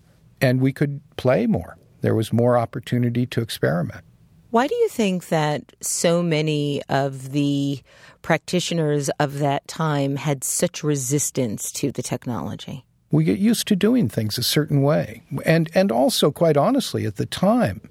and 0.41 0.63
we 0.63 0.73
could 0.73 0.99
play 1.19 1.47
more. 1.47 1.77
There 2.01 2.15
was 2.15 2.33
more 2.33 2.57
opportunity 2.57 3.27
to 3.27 3.43
experiment. 3.43 4.03
Why 4.51 4.67
do 4.67 4.75
you 4.75 4.89
think 4.89 5.29
that 5.29 5.75
so 5.83 6.23
many 6.23 6.83
of 6.89 7.33
the 7.33 7.83
practitioners 8.23 9.11
of 9.21 9.41
that 9.41 9.69
time 9.69 10.17
had 10.17 10.43
such 10.43 10.83
resistance 10.83 11.71
to 11.73 11.93
the 11.93 12.03
technology? 12.03 12.87
We 13.11 13.25
get 13.25 13.39
used 13.39 13.69
to 13.69 13.77
doing 13.77 14.09
things 14.09 14.39
a 14.39 14.43
certain 14.43 14.81
way. 14.83 15.23
And 15.45 15.71
and 15.75 15.93
also 15.93 16.31
quite 16.31 16.57
honestly 16.57 17.05
at 17.05 17.17
the 17.17 17.27
time 17.27 17.83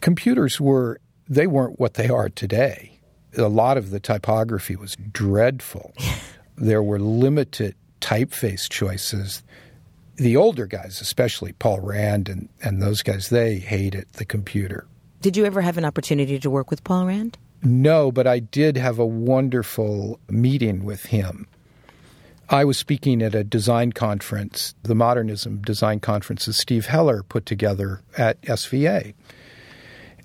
computers 0.00 0.60
were 0.60 1.00
they 1.28 1.46
weren't 1.46 1.78
what 1.78 1.94
they 1.94 2.08
are 2.08 2.28
today. 2.28 2.98
A 3.36 3.42
lot 3.42 3.76
of 3.76 3.90
the 3.90 4.00
typography 4.00 4.74
was 4.74 4.96
dreadful. 5.12 5.94
there 6.56 6.82
were 6.82 6.98
limited 6.98 7.76
typeface 8.00 8.68
choices. 8.68 9.42
The 10.16 10.36
older 10.36 10.66
guys, 10.66 11.00
especially 11.00 11.52
Paul 11.52 11.80
Rand 11.80 12.28
and, 12.28 12.48
and 12.62 12.82
those 12.82 13.02
guys, 13.02 13.28
they 13.28 13.58
hated 13.58 14.06
the 14.14 14.24
computer. 14.24 14.86
Did 15.20 15.36
you 15.36 15.44
ever 15.44 15.60
have 15.60 15.78
an 15.78 15.84
opportunity 15.84 16.38
to 16.38 16.50
work 16.50 16.70
with 16.70 16.82
Paul 16.82 17.06
Rand? 17.06 17.38
No, 17.62 18.10
but 18.10 18.26
I 18.26 18.38
did 18.38 18.76
have 18.76 18.98
a 18.98 19.06
wonderful 19.06 20.18
meeting 20.28 20.84
with 20.84 21.06
him. 21.06 21.46
I 22.48 22.64
was 22.64 22.78
speaking 22.78 23.22
at 23.22 23.34
a 23.34 23.44
design 23.44 23.92
conference, 23.92 24.74
the 24.82 24.94
Modernism 24.94 25.62
Design 25.62 26.00
Conference 26.00 26.46
that 26.46 26.54
Steve 26.54 26.86
Heller 26.86 27.22
put 27.22 27.46
together 27.46 28.00
at 28.18 28.40
SVA. 28.42 29.14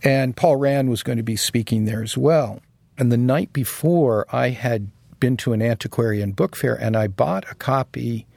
And 0.06 0.38
Paul 0.38 0.58
Rand 0.58 0.90
was 0.90 1.04
going 1.04 1.18
to 1.18 1.24
be 1.24 1.36
speaking 1.36 1.86
there 1.86 2.04
as 2.04 2.16
well. 2.18 2.62
And 2.98 3.12
the 3.12 3.18
night 3.18 3.52
before, 3.52 4.26
I 4.32 4.50
had 4.50 4.92
been 5.20 5.36
to 5.38 5.54
an 5.54 5.62
antiquarian 5.62 6.32
book 6.32 6.56
fair 6.56 6.76
and 6.76 6.96
I 6.96 7.08
bought 7.08 7.46
a 7.50 7.56
copy 7.56 8.28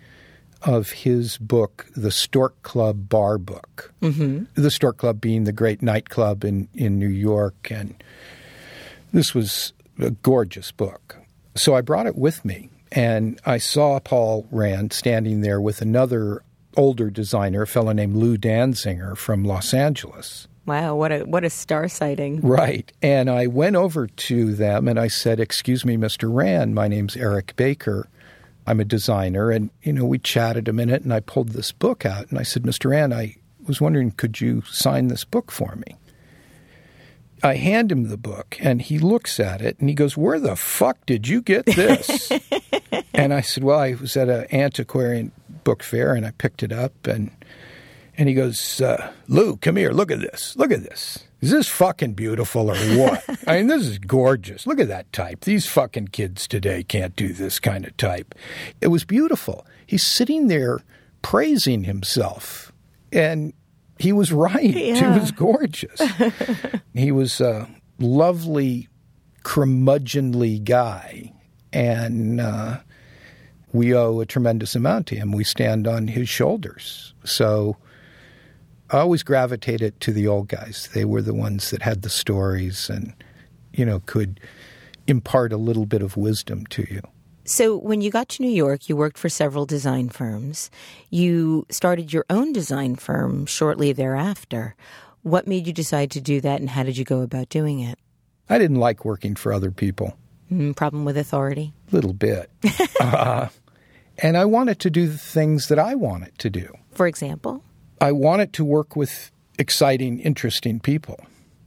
of 0.62 0.90
his 0.90 1.37
book, 1.38 1.87
The 1.94 2.10
Stork 2.10 2.60
Club 2.62 3.08
Bar 3.08 3.38
Book. 3.38 3.92
Mm-hmm. 4.00 4.44
The 4.54 4.70
Stork 4.70 4.96
Club 4.96 5.20
being 5.20 5.44
the 5.44 5.52
great 5.52 5.82
nightclub 5.82 6.44
in, 6.44 6.68
in 6.75 6.98
New 6.98 7.08
York. 7.08 7.68
And 7.70 8.02
this 9.12 9.34
was 9.34 9.72
a 10.00 10.10
gorgeous 10.10 10.72
book. 10.72 11.16
So 11.54 11.75
I 11.75 11.80
brought 11.80 12.06
it 12.06 12.16
with 12.16 12.44
me, 12.44 12.70
and 12.92 13.40
I 13.44 13.58
saw 13.58 13.98
Paul 14.00 14.46
Rand 14.50 14.92
standing 14.92 15.40
there 15.40 15.60
with 15.60 15.80
another 15.82 16.42
older 16.76 17.10
designer, 17.10 17.62
a 17.62 17.66
fellow 17.66 17.92
named 17.92 18.16
Lou 18.16 18.37
Danziger 18.37 19.16
from 19.16 19.44
Los 19.44 19.75
Angeles. 19.75 20.46
Wow, 20.68 20.96
what 20.96 21.10
a 21.10 21.20
what 21.20 21.44
a 21.44 21.50
star 21.50 21.88
sighting. 21.88 22.40
Right. 22.42 22.92
And 23.02 23.30
I 23.30 23.46
went 23.46 23.76
over 23.76 24.06
to 24.06 24.54
them 24.54 24.87
and 24.87 25.00
I 25.00 25.08
said, 25.08 25.40
Excuse 25.40 25.84
me, 25.84 25.96
Mr. 25.96 26.32
Rand, 26.32 26.75
my 26.75 26.88
name's 26.88 27.16
Eric 27.16 27.56
Baker. 27.56 28.08
I'm 28.66 28.80
a 28.80 28.84
designer. 28.84 29.50
And, 29.50 29.70
you 29.82 29.94
know, 29.94 30.04
we 30.04 30.18
chatted 30.18 30.68
a 30.68 30.75
minute 30.75 31.02
and 31.02 31.14
I 31.14 31.20
pulled 31.20 31.50
this 31.50 31.72
book 31.72 32.04
out 32.04 32.28
and 32.28 32.38
I 32.38 32.42
said, 32.42 32.64
Mr. 32.64 32.90
Rand, 32.90 33.14
I 33.14 33.37
was 33.66 33.80
wondering, 33.80 34.10
could 34.10 34.42
you 34.42 34.62
sign 34.68 35.08
this 35.08 35.25
book 35.25 35.50
for 35.50 35.75
me? 35.76 35.96
I 37.42 37.54
hand 37.54 37.90
him 37.90 38.08
the 38.08 38.18
book 38.18 38.58
and 38.60 38.82
he 38.82 38.98
looks 38.98 39.40
at 39.40 39.62
it 39.62 39.78
and 39.80 39.88
he 39.88 39.94
goes, 39.94 40.16
Where 40.16 40.38
the 40.38 40.54
fuck 40.56 41.06
did 41.06 41.28
you 41.28 41.40
get 41.40 41.64
this? 41.64 42.30
and 43.14 43.32
I 43.32 43.40
said, 43.40 43.64
Well, 43.64 43.78
I 43.78 43.94
was 43.94 44.16
at 44.16 44.28
an 44.28 44.46
antiquarian 44.52 45.32
book 45.64 45.82
fair, 45.82 46.14
and 46.14 46.26
I 46.26 46.32
picked 46.32 46.62
it 46.62 46.72
up, 46.72 47.06
and 47.06 47.30
and 48.18 48.28
he 48.28 48.34
goes, 48.34 48.80
uh, 48.80 49.12
"Lou, 49.28 49.56
come 49.56 49.76
here. 49.76 49.92
Look 49.92 50.10
at 50.10 50.18
this. 50.20 50.54
Look 50.56 50.72
at 50.72 50.82
this. 50.82 51.20
Is 51.40 51.52
this 51.52 51.68
fucking 51.68 52.14
beautiful 52.14 52.68
or 52.68 52.76
what? 52.76 53.25
I 53.46 53.58
mean, 53.58 53.68
this 53.68 53.87
is 53.87 53.98
gorgeous. 53.98 54.66
Look 54.66 54.80
at 54.80 54.88
that 54.88 55.10
type. 55.12 55.42
These 55.42 55.66
fucking 55.68 56.08
kids 56.08 56.48
today 56.48 56.82
can't 56.82 57.14
do 57.14 57.32
this 57.32 57.60
kind 57.60 57.87
of 57.87 57.96
type. 57.96 58.34
It 58.80 58.88
was 58.88 59.04
beautiful. 59.04 59.64
He's 59.87 60.04
sitting 60.04 60.48
there 60.48 60.80
praising 61.22 61.84
himself, 61.84 62.72
and 63.12 63.52
he 63.98 64.12
was 64.12 64.32
right. 64.32 64.62
Yeah. 64.75 65.16
It 65.16 65.20
was 65.20 65.30
gorgeous. 65.46 66.00
he 66.92 67.12
was 67.12 67.40
a 67.40 67.68
lovely, 68.00 68.88
curmudgeonly 69.44 70.64
guy, 70.64 71.32
and 71.72 72.40
uh, 72.40 72.78
we 73.72 73.94
owe 73.94 74.18
a 74.18 74.26
tremendous 74.26 74.75
amount 74.75 75.06
to 75.08 75.14
him. 75.14 75.30
We 75.30 75.44
stand 75.44 75.87
on 75.87 76.08
his 76.08 76.28
shoulders. 76.28 77.14
So 77.25 77.76
I 78.90 78.99
always 78.99 79.23
gravitated 79.23 80.00
to 80.00 80.12
the 80.12 80.26
old 80.26 80.49
guys. 80.49 80.88
They 80.95 81.04
were 81.04 81.23
the 81.23 81.35
ones 81.35 81.71
that 81.71 81.83
had 81.83 82.02
the 82.02 82.09
stories 82.09 82.88
and, 82.88 83.12
you 83.73 83.85
know, 83.85 84.00
could 84.07 84.40
impart 85.07 85.52
a 85.52 85.59
little 85.59 85.87
bit 85.87 86.02
of 86.02 86.16
wisdom 86.16 86.64
to 86.66 86.87
you. 86.90 87.02
So, 87.45 87.76
when 87.78 88.02
you 88.02 88.11
got 88.11 88.28
to 88.30 88.42
New 88.42 88.50
York, 88.50 88.90
you 88.90 88.97
worked 88.97 89.16
for 89.16 89.30
several 89.30 89.64
design 89.64 90.11
firms. 90.11 90.71
You 91.09 91.66
started 91.71 92.12
your 92.12 92.26
own 92.28 92.52
design 92.52 92.97
firm 92.97 93.47
shortly 93.47 93.92
thereafter. 93.92 94.75
What 95.23 95.47
made 95.47 95.66
you 95.66 95.73
decide 95.73 96.11
to 96.11 96.21
do 96.21 96.42
that, 96.42 96.61
and 96.61 96.68
how 96.68 96.83
did 96.83 96.99
you 96.99 97.07
go 97.07 97.23
about 97.23 97.49
doing 97.49 97.80
it? 97.80 97.99
I 98.50 98.59
didn't 98.59 98.76
like 98.76 99.04
working 99.04 99.35
for 99.35 99.52
other 99.52 99.71
people. 99.71 100.14
Mm, 100.52 100.76
problem 100.76 101.07
with 101.07 101.16
authority? 101.16 101.73
A 101.90 101.95
little 101.95 102.12
bit. 102.12 102.50
uh, 103.00 103.49
and 104.18 104.37
I 104.37 104.45
wanted 104.45 104.78
to 104.80 104.90
do 104.90 105.07
the 105.07 105.18
things 105.18 105.68
that 105.68 105.78
I 105.78 105.95
wanted 105.95 106.38
to 106.40 106.50
do. 106.50 106.71
For 106.92 107.07
example? 107.07 107.62
I 108.00 108.12
wanted 108.12 108.52
to 108.55 108.64
work 108.64 108.97
with 108.97 109.31
exciting, 109.59 110.21
interesting 110.21 110.81
people. 110.81 111.21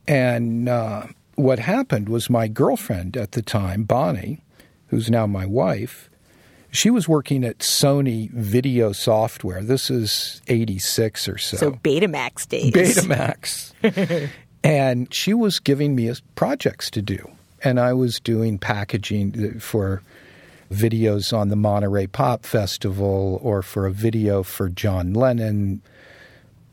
And 0.08 0.70
uh, 0.70 1.08
what 1.36 1.60
happened 1.60 2.10
was 2.10 2.30
my 2.30 2.48
girlfriend 2.48 3.18
at 3.18 3.34
the 3.34 3.42
time, 3.42 3.84
Bonnie, 3.84 4.44
who's 4.88 5.10
now 5.10 5.28
my 5.28 5.46
wife, 5.46 6.10
she 6.72 6.90
was 6.90 7.08
working 7.08 7.44
at 7.44 7.60
Sony 7.60 8.30
Video 8.32 8.94
Software. 8.94 9.62
This 9.62 9.90
is 9.90 10.42
86 10.48 11.28
or 11.28 11.38
so. 11.38 11.58
So, 11.58 11.72
Betamax 11.72 12.48
days. 12.48 12.74
Betamax. 12.74 14.30
and 14.64 15.14
she 15.14 15.34
was 15.34 15.60
giving 15.60 15.96
me 15.96 16.12
projects 16.36 16.90
to 16.92 17.02
do. 17.02 17.30
And 17.64 17.80
I 17.80 17.94
was 17.94 18.20
doing 18.20 18.58
packaging 18.58 19.60
for 19.60 20.02
videos 20.72 21.38
on 21.38 21.50
the 21.50 21.56
Monterey 21.56 22.08
Pop 22.08 22.46
Festival 22.46 23.40
or 23.44 23.62
for 23.62 23.86
a 23.86 23.92
video 23.92 24.42
for 24.42 24.70
John 24.70 25.14
Lennon, 25.14 25.82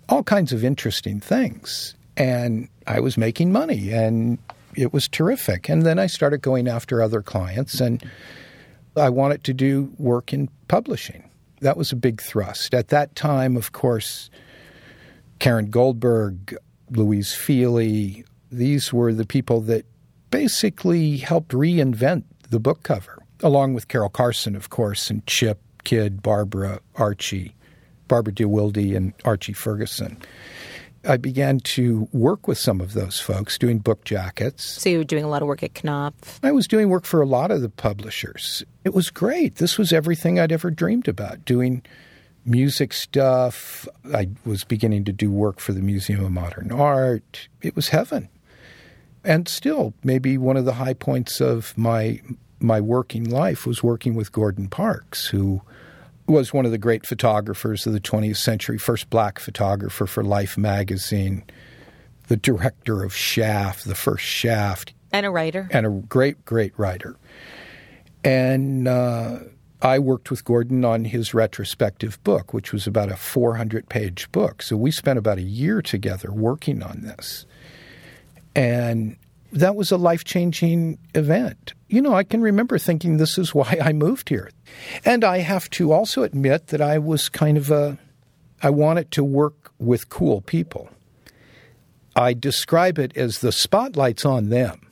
all 0.09 0.23
kinds 0.23 0.53
of 0.53 0.65
interesting 0.65 1.21
things. 1.21 1.95
And 2.17 2.69
I 2.87 3.01
was 3.01 3.17
making 3.17 3.53
money 3.53 3.93
and 3.93 4.39
it 4.75 4.93
was 4.93 5.09
terrific. 5.09 5.69
And 5.69 5.83
then 5.83 5.99
I 5.99 6.07
started 6.07 6.43
going 6.43 6.69
after 6.69 7.03
other 7.03 7.23
clients 7.23 7.81
and 7.81 8.03
I 8.97 9.09
wanted 9.11 9.45
to 9.45 9.55
do 9.55 9.93
work 9.99 10.33
in 10.33 10.49
publishing. 10.69 11.29
That 11.61 11.77
was 11.77 11.93
a 11.93 11.97
big 11.97 12.21
thrust. 12.21 12.75
At 12.75 12.89
that 12.89 13.15
time, 13.15 13.57
of 13.57 13.73
course, 13.73 14.31
Carin 15.39 15.71
Goldberg, 15.71 16.57
Louise 16.91 17.35
Fili, 17.35 18.25
these 18.51 18.93
were 18.93 19.13
the 19.13 19.27
people 19.27 19.61
that 19.63 19.85
basically 20.31 21.17
helped 21.19 21.53
reinvent 21.53 22.25
the 22.51 22.61
book 22.61 22.83
cover, 22.83 23.23
along 23.43 23.75
with 23.75 23.89
Carol 23.89 24.09
Carson, 24.09 24.57
of 24.57 24.71
course, 24.71 25.11
and 25.11 25.27
Chip, 25.27 25.61
Kidd, 25.85 26.23
Barbara, 26.23 26.81
Archie, 26.97 27.55
Barbara 28.09 28.33
DeWilde, 28.33 28.97
and 28.97 29.13
Archie 29.25 29.53
Ferguson. 29.53 30.17
I 31.05 31.17
began 31.17 31.61
to 31.61 32.09
work 32.13 32.49
with 32.49 32.59
some 32.59 32.81
of 32.81 32.93
those 32.93 33.21
folks 33.21 33.57
doing 33.57 33.79
book 33.79 34.05
jackets. 34.05 34.65
So 34.83 34.91
you 34.91 34.99
were 34.99 35.05
doing 35.05 35.25
a 35.25 35.29
lot 35.29 35.43
of 35.43 35.49
work 35.49 35.63
at 35.63 35.75
Knopf. 35.75 36.41
I 36.43 36.51
was 36.51 36.67
doing 36.67 36.89
work 36.89 37.05
for 37.05 37.23
a 37.23 37.27
lot 37.27 37.51
of 37.51 37.63
the 37.63 37.69
publishers. 37.69 38.65
It 38.85 38.95
was 38.95 39.11
great. 39.11 39.57
This 39.57 39.79
was 39.79 39.93
everything 39.93 40.41
I'd 40.41 40.53
ever 40.53 40.71
dreamed 40.71 41.07
about 41.07 41.45
doing 41.45 41.83
music 42.45 42.93
stuff. 42.93 43.87
I 44.13 44.29
was 44.45 44.65
beginning 44.65 45.05
to 45.05 45.13
do 45.13 45.31
work 45.31 45.61
for 45.61 45.73
the 45.73 45.83
Museum 45.83 46.25
of 46.25 46.33
Modern 46.33 46.73
Art. 46.73 47.49
It 47.63 47.77
was 47.77 47.89
heaven. 47.89 48.29
And 49.25 49.49
still, 49.49 49.95
maybe 50.03 50.37
one 50.39 50.57
of 50.57 50.65
the 50.65 50.75
high 50.75 50.95
points 50.95 51.41
of 51.41 51.77
my 51.77 52.21
my 52.61 52.81
working 52.81 53.23
life 53.23 53.67
was 53.67 53.85
working 53.85 54.15
with 54.15 54.33
Gordon 54.33 54.69
Parks, 54.69 55.29
who 55.29 55.63
was 56.29 56.53
one 56.53 56.65
of 56.65 56.71
the 56.71 56.79
great 56.79 57.07
photographers 57.07 57.87
of 57.87 57.93
the 57.93 58.01
20th 58.01 58.37
century, 58.37 58.79
first 58.79 59.11
black 59.11 59.39
photographer 59.39 60.07
for 60.07 60.23
Life 60.23 60.59
magazine, 60.59 61.45
the 62.29 62.37
director 62.37 63.03
of 63.03 63.15
Shaft, 63.15 63.85
the 63.85 63.95
first 63.95 64.25
Shaft, 64.25 64.93
and 65.13 65.25
a 65.25 65.31
writer, 65.31 65.69
and 65.71 65.87
a 65.87 65.91
great, 65.91 66.45
great 66.45 66.73
writer. 66.77 67.17
And 68.23 68.87
uh, 68.87 69.39
I 69.81 69.99
worked 69.99 70.31
with 70.31 70.45
Gordon 70.45 70.85
on 70.85 71.05
his 71.05 71.33
retrospective 71.33 72.23
book, 72.25 72.53
which 72.53 72.73
was 72.73 72.87
about 72.87 73.11
a 73.11 73.17
400 73.17 73.89
page 73.89 74.31
book. 74.33 74.63
So 74.63 74.77
we 74.77 74.91
spent 74.91 75.19
about 75.19 75.39
a 75.39 75.43
year 75.43 75.81
together 75.81 76.33
working 76.33 76.83
on 76.83 77.03
this. 77.03 77.47
And 78.55 79.17
that 79.53 79.77
was 79.77 79.91
a 79.91 79.97
life 79.97 80.25
changing 80.25 80.99
event. 81.15 81.75
You 81.89 82.03
know, 82.03 82.15
I 82.15 82.25
can 82.25 82.41
remember 82.41 82.79
thinking 82.79 83.17
this 83.17 83.39
is 83.39 83.55
why 83.55 83.79
I 83.83 83.93
moved 83.93 84.29
here. 84.29 84.51
And 85.05 85.25
I 85.25 85.39
have 85.39 85.71
to 85.71 85.93
also 85.93 86.23
admit 86.23 86.69
that 86.69 86.81
I 86.81 86.99
was 86.99 87.29
kind 87.29 87.57
of 87.57 87.71
a, 87.71 87.99
I 88.63 88.71
wanted 88.71 89.11
to 89.13 89.25
work 89.25 89.73
with 89.79 90.09
cool 90.09 90.41
people. 90.41 90.91
I 92.15 92.35
describe 92.35 92.99
it 92.99 93.17
as 93.17 93.39
the 93.39 93.53
spotlight's 93.53 94.25
on 94.25 94.49
them. 94.49 94.87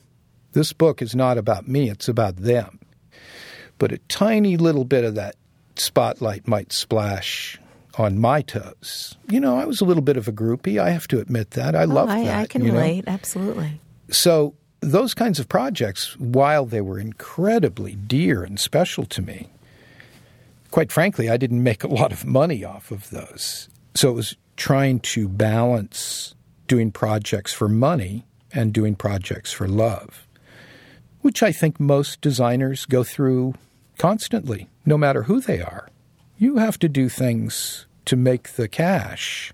This 0.52 0.72
book 0.72 1.02
is 1.02 1.14
not 1.14 1.36
about 1.36 1.68
me, 1.68 1.90
it's 1.90 2.08
about 2.08 2.36
them. 2.36 2.78
But 3.78 3.92
a 3.92 3.98
tiny 3.98 4.56
little 4.56 4.84
bit 4.84 5.04
of 5.04 5.16
that 5.16 5.36
spotlight 5.74 6.48
might 6.48 6.72
splash 6.72 7.60
on 7.98 8.18
my 8.18 8.42
toes. 8.42 9.16
You 9.28 9.40
know, 9.40 9.58
I 9.58 9.64
was 9.64 9.80
a 9.80 9.84
little 9.84 10.02
bit 10.02 10.16
of 10.16 10.28
a 10.28 10.32
groupie. 10.32 10.80
I 10.80 10.90
have 10.90 11.08
to 11.08 11.20
admit 11.20 11.52
that. 11.52 11.74
I 11.74 11.82
oh, 11.82 11.88
love 11.88 12.08
that. 12.08 12.26
I 12.26 12.46
can 12.46 12.64
you 12.64 12.72
know? 12.72 12.78
relate, 12.78 13.04
absolutely. 13.06 13.80
So 14.08 14.54
those 14.80 15.14
kinds 15.14 15.38
of 15.38 15.48
projects, 15.48 16.16
while 16.18 16.64
they 16.66 16.80
were 16.80 16.98
incredibly 16.98 17.94
dear 17.94 18.44
and 18.44 18.58
special 18.58 19.04
to 19.06 19.22
me, 19.22 19.48
quite 20.70 20.92
frankly, 20.92 21.28
I 21.30 21.36
didn't 21.36 21.62
make 21.62 21.84
a 21.84 21.88
lot 21.88 22.12
of 22.12 22.24
money 22.24 22.64
off 22.64 22.90
of 22.90 23.10
those. 23.10 23.68
So 23.94 24.10
it 24.10 24.14
was 24.14 24.36
trying 24.56 25.00
to 25.00 25.28
balance 25.28 26.34
doing 26.66 26.90
projects 26.90 27.52
for 27.52 27.68
money 27.68 28.26
and 28.52 28.72
doing 28.72 28.94
projects 28.94 29.52
for 29.52 29.68
love, 29.68 30.26
which 31.20 31.42
I 31.42 31.52
think 31.52 31.80
most 31.80 32.20
designers 32.20 32.84
go 32.86 33.04
through 33.04 33.54
constantly, 33.98 34.68
no 34.84 34.98
matter 34.98 35.24
who 35.24 35.40
they 35.40 35.60
are. 35.60 35.88
You 36.38 36.58
have 36.58 36.78
to 36.80 36.88
do 36.88 37.08
things 37.08 37.86
to 38.04 38.16
make 38.16 38.50
the 38.50 38.68
cash 38.68 39.52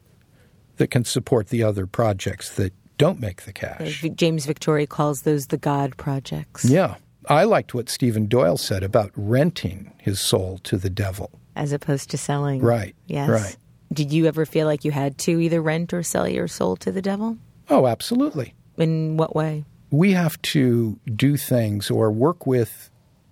that 0.76 0.90
can 0.90 1.04
support 1.04 1.48
the 1.48 1.62
other 1.62 1.86
projects 1.86 2.50
that 2.56 2.72
don't 3.02 3.20
make 3.20 3.42
the 3.42 3.52
cash. 3.52 4.04
James 4.14 4.46
Victore 4.46 4.88
calls 4.88 5.22
those 5.22 5.48
the 5.48 5.58
God 5.58 5.96
projects. 5.96 6.64
Yeah. 6.64 6.94
I 7.28 7.44
liked 7.44 7.74
what 7.74 7.88
Stephen 7.88 8.26
Doyle 8.26 8.56
said 8.56 8.82
about 8.82 9.10
renting 9.16 9.92
his 9.98 10.20
soul 10.20 10.58
to 10.64 10.76
the 10.76 10.90
devil. 10.90 11.30
As 11.56 11.72
opposed 11.72 12.10
to 12.10 12.18
selling. 12.18 12.60
Right. 12.62 12.94
Yes. 13.06 13.28
Right. 13.28 13.56
Did 13.92 14.12
you 14.12 14.26
ever 14.26 14.46
feel 14.46 14.66
like 14.66 14.84
you 14.84 14.92
had 14.92 15.18
to 15.18 15.40
either 15.40 15.60
rent 15.60 15.92
or 15.92 16.02
sell 16.02 16.28
your 16.28 16.46
soul 16.46 16.76
to 16.76 16.92
the 16.92 17.02
devil? 17.02 17.38
Oh, 17.68 17.86
absolutely. 17.88 18.54
In 18.76 19.16
what 19.16 19.34
way? 19.34 19.64
We 19.90 20.12
have 20.12 20.40
to 20.42 20.98
do 21.14 21.36
things 21.36 21.90
or 21.90 22.10
work 22.10 22.46
with 22.46 22.88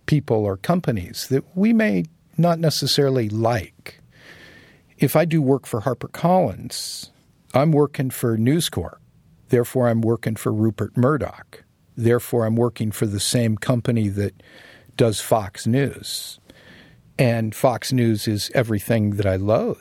people 0.07 0.45
or 0.45 0.57
companies 0.57 1.29
that 1.29 1.45
we 1.57 1.73
may 1.73 2.05
not 2.37 2.59
necessarily 2.59 3.29
like. 3.29 4.01
If 4.99 5.15
I 5.15 5.25
do 5.25 5.41
work 5.41 5.65
for 5.65 5.83
HarperCollins, 5.83 7.11
I'm 7.55 7.73
working 7.73 8.11
for 8.11 8.37
News 8.37 8.69
Corp. 8.69 9.01
Therefore, 9.51 9.89
I'm 9.89 10.01
working 10.01 10.37
for 10.37 10.53
Rupert 10.53 10.97
Murdoch. 10.97 11.65
Therefore, 11.97 12.47
I'm 12.47 12.57
working 12.57 12.91
for 12.91 13.07
the 13.07 13.21
same 13.21 13.57
company 13.57 14.09
that 14.09 14.43
does 14.97 15.21
Fox 15.21 15.67
News. 15.67 16.41
And 17.19 17.55
Fox 17.55 17.93
News 17.93 18.27
is 18.27 18.51
everything 18.55 19.11
that 19.17 19.27
I 19.27 19.37
loathe. 19.37 19.77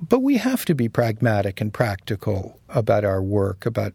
But 0.00 0.20
we 0.20 0.38
have 0.38 0.64
to 0.64 0.74
be 0.74 0.88
pragmatic 0.88 1.60
and 1.60 1.72
practical 1.72 2.60
about 2.68 3.04
our 3.04 3.22
work, 3.22 3.64
about 3.64 3.92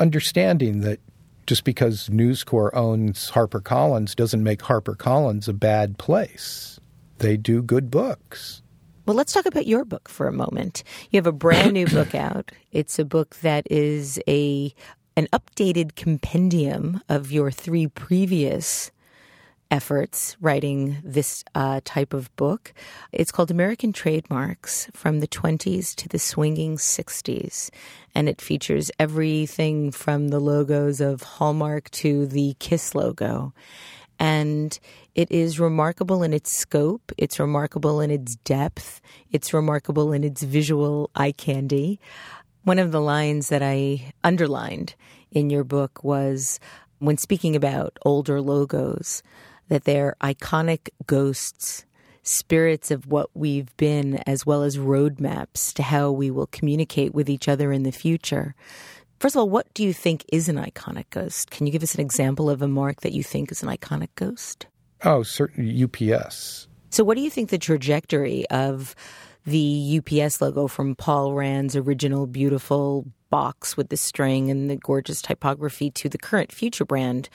understanding 0.00 0.80
that 0.80 1.00
just 1.46 1.64
because 1.64 2.08
News 2.08 2.42
Corp 2.42 2.74
owns 2.74 3.30
HarperCollins 3.32 4.14
doesn't 4.16 4.42
make 4.42 4.60
HarperCollins 4.60 5.48
a 5.48 5.52
bad 5.52 5.98
place. 5.98 6.80
They 7.18 7.36
do 7.36 7.62
good 7.62 7.90
books. 7.90 8.62
Well, 9.06 9.16
let's 9.16 9.34
talk 9.34 9.44
about 9.44 9.66
your 9.66 9.84
book 9.84 10.08
for 10.08 10.28
a 10.28 10.32
moment. 10.32 10.82
You 11.10 11.18
have 11.18 11.26
a 11.26 11.32
brand 11.32 11.74
new 11.74 11.86
book 11.86 12.14
out. 12.14 12.52
It's 12.72 12.98
a 12.98 13.04
book 13.04 13.36
that 13.42 13.66
is 13.70 14.18
a 14.26 14.74
an 15.16 15.28
updated 15.32 15.94
compendium 15.94 17.00
of 17.08 17.30
your 17.30 17.50
three 17.50 17.86
previous 17.86 18.90
efforts 19.70 20.36
writing 20.40 20.96
this 21.04 21.44
uh, 21.54 21.80
type 21.84 22.14
of 22.14 22.34
book. 22.36 22.72
It's 23.12 23.30
called 23.30 23.50
American 23.50 23.92
Trademarks 23.92 24.88
from 24.94 25.20
the 25.20 25.28
20s 25.28 25.94
to 25.96 26.08
the 26.08 26.18
swinging 26.18 26.76
60s. 26.76 27.70
And 28.14 28.28
it 28.28 28.40
features 28.40 28.90
everything 28.98 29.90
from 29.90 30.28
the 30.28 30.40
logos 30.40 31.00
of 31.00 31.22
Hallmark 31.22 31.90
to 31.92 32.26
the 32.26 32.56
Kiss 32.58 32.94
logo. 32.94 33.52
And 34.18 34.78
it 35.14 35.30
is 35.30 35.60
remarkable 35.60 36.22
in 36.22 36.32
its 36.32 36.56
scope, 36.56 37.12
it's 37.18 37.40
remarkable 37.40 38.00
in 38.00 38.10
its 38.10 38.36
depth, 38.36 39.00
it's 39.30 39.52
remarkable 39.52 40.12
in 40.12 40.24
its 40.24 40.42
visual 40.42 41.10
eye 41.14 41.32
candy. 41.32 42.00
One 42.62 42.78
of 42.78 42.92
the 42.92 43.00
lines 43.00 43.48
that 43.48 43.62
I 43.62 44.12
underlined 44.22 44.94
in 45.30 45.50
your 45.50 45.64
book 45.64 46.02
was 46.04 46.60
when 46.98 47.18
speaking 47.18 47.54
about 47.56 47.98
older 48.04 48.40
logos, 48.40 49.22
that 49.68 49.84
they're 49.84 50.16
iconic 50.20 50.88
ghosts, 51.06 51.84
spirits 52.22 52.90
of 52.90 53.06
what 53.06 53.28
we've 53.34 53.76
been, 53.76 54.16
as 54.26 54.46
well 54.46 54.62
as 54.62 54.78
roadmaps 54.78 55.72
to 55.74 55.82
how 55.82 56.10
we 56.10 56.30
will 56.30 56.46
communicate 56.46 57.14
with 57.14 57.28
each 57.28 57.48
other 57.48 57.72
in 57.72 57.82
the 57.82 57.92
future. 57.92 58.54
First 59.24 59.36
of 59.36 59.40
all, 59.40 59.48
what 59.48 59.72
do 59.72 59.82
you 59.82 59.94
think 59.94 60.22
is 60.30 60.50
an 60.50 60.56
iconic 60.56 61.06
ghost? 61.08 61.50
Can 61.50 61.64
you 61.64 61.72
give 61.72 61.82
us 61.82 61.94
an 61.94 62.02
example 62.02 62.50
of 62.50 62.60
a 62.60 62.68
mark 62.68 63.00
that 63.00 63.14
you 63.14 63.22
think 63.22 63.50
is 63.50 63.62
an 63.62 63.70
iconic 63.70 64.10
ghost? 64.16 64.66
Oh, 65.02 65.22
certainly 65.22 65.82
UPS. 65.82 66.68
So, 66.90 67.04
what 67.04 67.14
do 67.16 67.22
you 67.22 67.30
think 67.30 67.48
the 67.48 67.56
trajectory 67.56 68.46
of 68.50 68.94
the 69.46 69.98
UPS 69.98 70.42
logo 70.42 70.66
from 70.66 70.94
Paul 70.94 71.32
Rand's 71.32 71.74
original 71.74 72.26
beautiful 72.26 73.06
box 73.30 73.78
with 73.78 73.88
the 73.88 73.96
string 73.96 74.50
and 74.50 74.68
the 74.68 74.76
gorgeous 74.76 75.22
typography 75.22 75.90
to 75.92 76.10
the 76.10 76.18
current 76.18 76.52
future 76.52 76.84
brand 76.84 77.30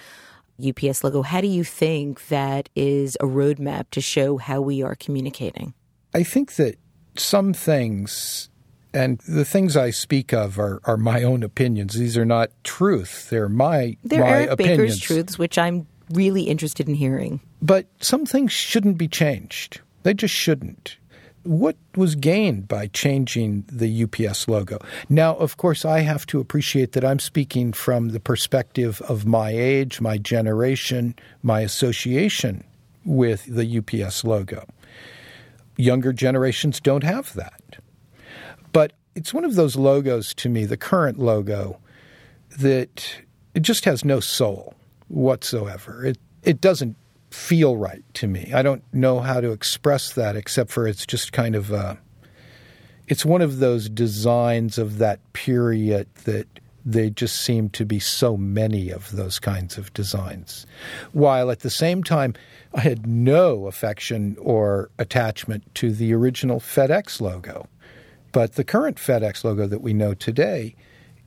UPS 0.64 1.04
logo. 1.04 1.24
How 1.24 1.42
do 1.42 1.48
you 1.48 1.64
think 1.64 2.28
that 2.28 2.70
is 2.76 3.18
a 3.20 3.26
roadmap 3.26 3.90
to 3.94 4.02
show 4.02 4.38
how 4.38 4.62
we 4.62 4.84
are 4.84 4.94
communicating? 4.94 5.74
I 6.14 6.22
think 6.22 6.54
that 6.58 6.76
some 7.18 7.52
things, 7.52 8.52
and 8.94 9.20
the 9.20 9.46
things 9.46 9.78
I 9.78 9.92
speak 9.92 10.34
of 10.34 10.60
are, 10.60 10.82
are 10.86 10.98
my 10.98 11.24
own 11.24 11.44
opinions. 11.44 11.94
These 11.94 12.18
are 12.18 12.26
not 12.26 12.52
truth. 12.64 13.30
They're 13.30 13.50
my 13.50 13.98
They're 14.04 14.22
my 14.22 14.30
Eric 14.30 14.52
opinions. 14.52 14.78
Baker's 14.78 15.00
truths, 15.00 15.40
which 15.40 15.58
I'm 15.58 15.88
really 16.12 16.44
interested 16.44 16.88
in 16.88 16.96
hearing. 16.96 17.40
But 17.62 17.88
some 18.00 18.26
things 18.26 18.52
shouldn't 18.52 18.98
be 18.98 19.08
changed. 19.08 19.82
They 20.04 20.14
just 20.14 20.34
shouldn't 20.34 20.98
what 21.44 21.78
was 21.96 22.16
gained 22.16 22.68
by 22.68 22.88
changing 22.88 23.64
the 23.72 24.04
UPS 24.04 24.48
logo? 24.48 24.78
Now, 25.08 25.36
of 25.36 25.58
course, 25.58 25.86
I 25.86 26.02
have 26.02 26.26
to 26.28 26.40
appreciate 26.40 26.92
that 26.94 27.06
I'm 27.06 27.20
speaking 27.20 27.74
from 27.74 28.10
the 28.10 28.20
perspective 28.20 29.02
of 29.08 29.26
my 29.26 29.52
age, 29.52 30.02
my 30.02 30.18
generation, 30.18 31.16
my 31.42 31.62
association 31.62 32.64
with 33.06 33.46
the 33.46 33.78
UPS 33.80 34.24
logo. 34.24 34.68
Younger 35.78 36.12
generations 36.12 36.80
don't 36.80 37.04
have 37.04 37.34
that. 37.34 37.78
It's 39.20 39.34
one 39.34 39.44
of 39.44 39.56
those 39.56 39.76
logos 39.76 40.34
to 40.36 40.48
me, 40.48 40.64
the 40.64 40.78
current 40.78 41.20
logo, 41.20 41.78
that 42.58 43.18
it 43.54 43.64
just 43.64 43.84
has 43.84 44.06
no 44.06 44.22
soul 44.22 44.76
whatsoever. 45.10 46.06
It 46.06 46.18
it 46.44 46.62
doesn't 46.62 46.96
feel 47.30 47.76
right 47.76 48.02
to 48.14 48.28
me. 48.28 48.54
I 48.54 48.62
don't 48.62 48.82
know 48.94 49.20
how 49.20 49.42
to 49.42 49.52
express 49.52 50.14
that 50.14 50.38
except 50.38 50.72
for 50.72 50.88
it's 50.88 51.06
just 51.06 51.34
kind 51.34 51.54
of 51.54 51.70
a, 51.70 52.00
it's 53.10 53.26
one 53.26 53.42
of 53.42 53.60
those 53.60 53.90
designs 53.90 54.78
of 54.78 55.00
that 55.00 55.20
period 55.34 56.08
that 56.24 56.48
they 56.86 57.10
just 57.10 57.42
seem 57.42 57.70
to 57.72 57.84
be 57.84 58.00
so 58.00 58.38
many 58.38 58.90
of 58.90 59.12
those 59.12 59.38
kinds 59.38 59.78
of 59.78 59.94
designs. 59.94 60.66
While 61.12 61.52
at 61.52 61.60
the 61.60 61.70
same 61.70 62.04
time, 62.04 62.36
I 62.74 62.80
had 62.80 63.06
no 63.06 63.68
affection 63.68 64.38
or 64.40 64.90
attachment 64.98 65.76
to 65.76 65.92
the 65.92 66.14
original 66.14 66.62
FedEx 66.62 67.20
logo. 67.20 67.68
But 68.32 68.54
the 68.54 68.64
current 68.64 68.98
FedEx 68.98 69.44
logo 69.44 69.68
that 69.68 69.82
we 69.82 69.94
know 69.94 70.14
today 70.14 70.76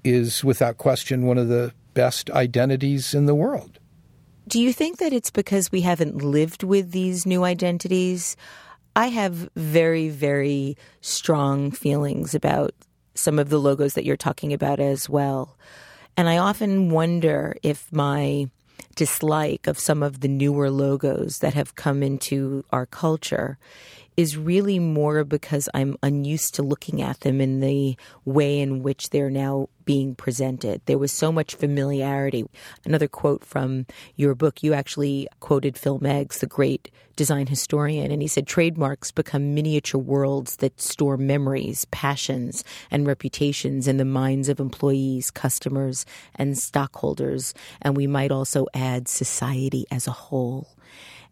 is 0.04 0.44
without 0.44 0.78
question 0.78 1.26
one 1.26 1.38
of 1.38 1.48
the 1.48 1.72
best 1.94 2.30
identities 2.30 3.14
in 3.14 3.26
the 3.26 3.34
world. 3.34 3.78
Do 4.48 4.60
you 4.60 4.72
think 4.72 4.98
that 4.98 5.12
it's 5.12 5.30
because 5.30 5.70
we 5.70 5.82
haven't 5.82 6.16
lived 6.16 6.62
with 6.62 6.90
these 6.90 7.26
new 7.26 7.44
identities? 7.44 8.36
I 8.96 9.06
have 9.08 9.48
very, 9.54 10.08
very 10.08 10.76
strong 11.00 11.70
feelings 11.70 12.34
about 12.34 12.74
some 13.14 13.38
of 13.38 13.50
the 13.50 13.58
logos 13.58 13.94
that 13.94 14.04
you're 14.04 14.16
talking 14.16 14.52
about 14.52 14.80
as 14.80 15.08
well. 15.08 15.56
And 16.16 16.28
I 16.28 16.38
often 16.38 16.90
wonder 16.90 17.56
if 17.62 17.90
my 17.92 18.50
dislike 18.94 19.66
of 19.66 19.78
some 19.78 20.02
of 20.02 20.20
the 20.20 20.28
newer 20.28 20.70
logos 20.70 21.38
that 21.38 21.54
have 21.54 21.74
come 21.74 22.02
into 22.02 22.64
our 22.70 22.86
culture 22.86 23.58
is 24.16 24.36
really 24.36 24.78
more 24.78 25.24
because 25.24 25.68
I'm 25.74 25.96
unused 26.02 26.54
to 26.56 26.62
looking 26.62 27.00
at 27.00 27.20
them 27.20 27.40
in 27.40 27.60
the 27.60 27.96
way 28.24 28.60
in 28.60 28.82
which 28.82 29.10
they're 29.10 29.30
now 29.30 29.68
being 29.84 30.14
presented. 30.14 30.80
There 30.86 30.98
was 30.98 31.12
so 31.12 31.32
much 31.32 31.54
familiarity. 31.54 32.44
Another 32.84 33.08
quote 33.08 33.44
from 33.44 33.86
your 34.16 34.34
book, 34.34 34.62
you 34.62 34.74
actually 34.74 35.28
quoted 35.40 35.76
Phil 35.76 35.98
Meggs, 35.98 36.38
the 36.38 36.46
great 36.46 36.90
design 37.16 37.46
historian, 37.46 38.10
and 38.10 38.22
he 38.22 38.28
said 38.28 38.46
trademarks 38.46 39.10
become 39.10 39.54
miniature 39.54 40.00
worlds 40.00 40.56
that 40.56 40.80
store 40.80 41.16
memories, 41.16 41.84
passions, 41.86 42.64
and 42.90 43.06
reputations 43.06 43.88
in 43.88 43.96
the 43.96 44.04
minds 44.04 44.48
of 44.48 44.60
employees, 44.60 45.30
customers, 45.30 46.06
and 46.36 46.58
stockholders. 46.58 47.54
And 47.80 47.96
we 47.96 48.06
might 48.06 48.30
also 48.30 48.66
add 48.74 49.08
society 49.08 49.86
as 49.90 50.06
a 50.06 50.12
whole. 50.12 50.68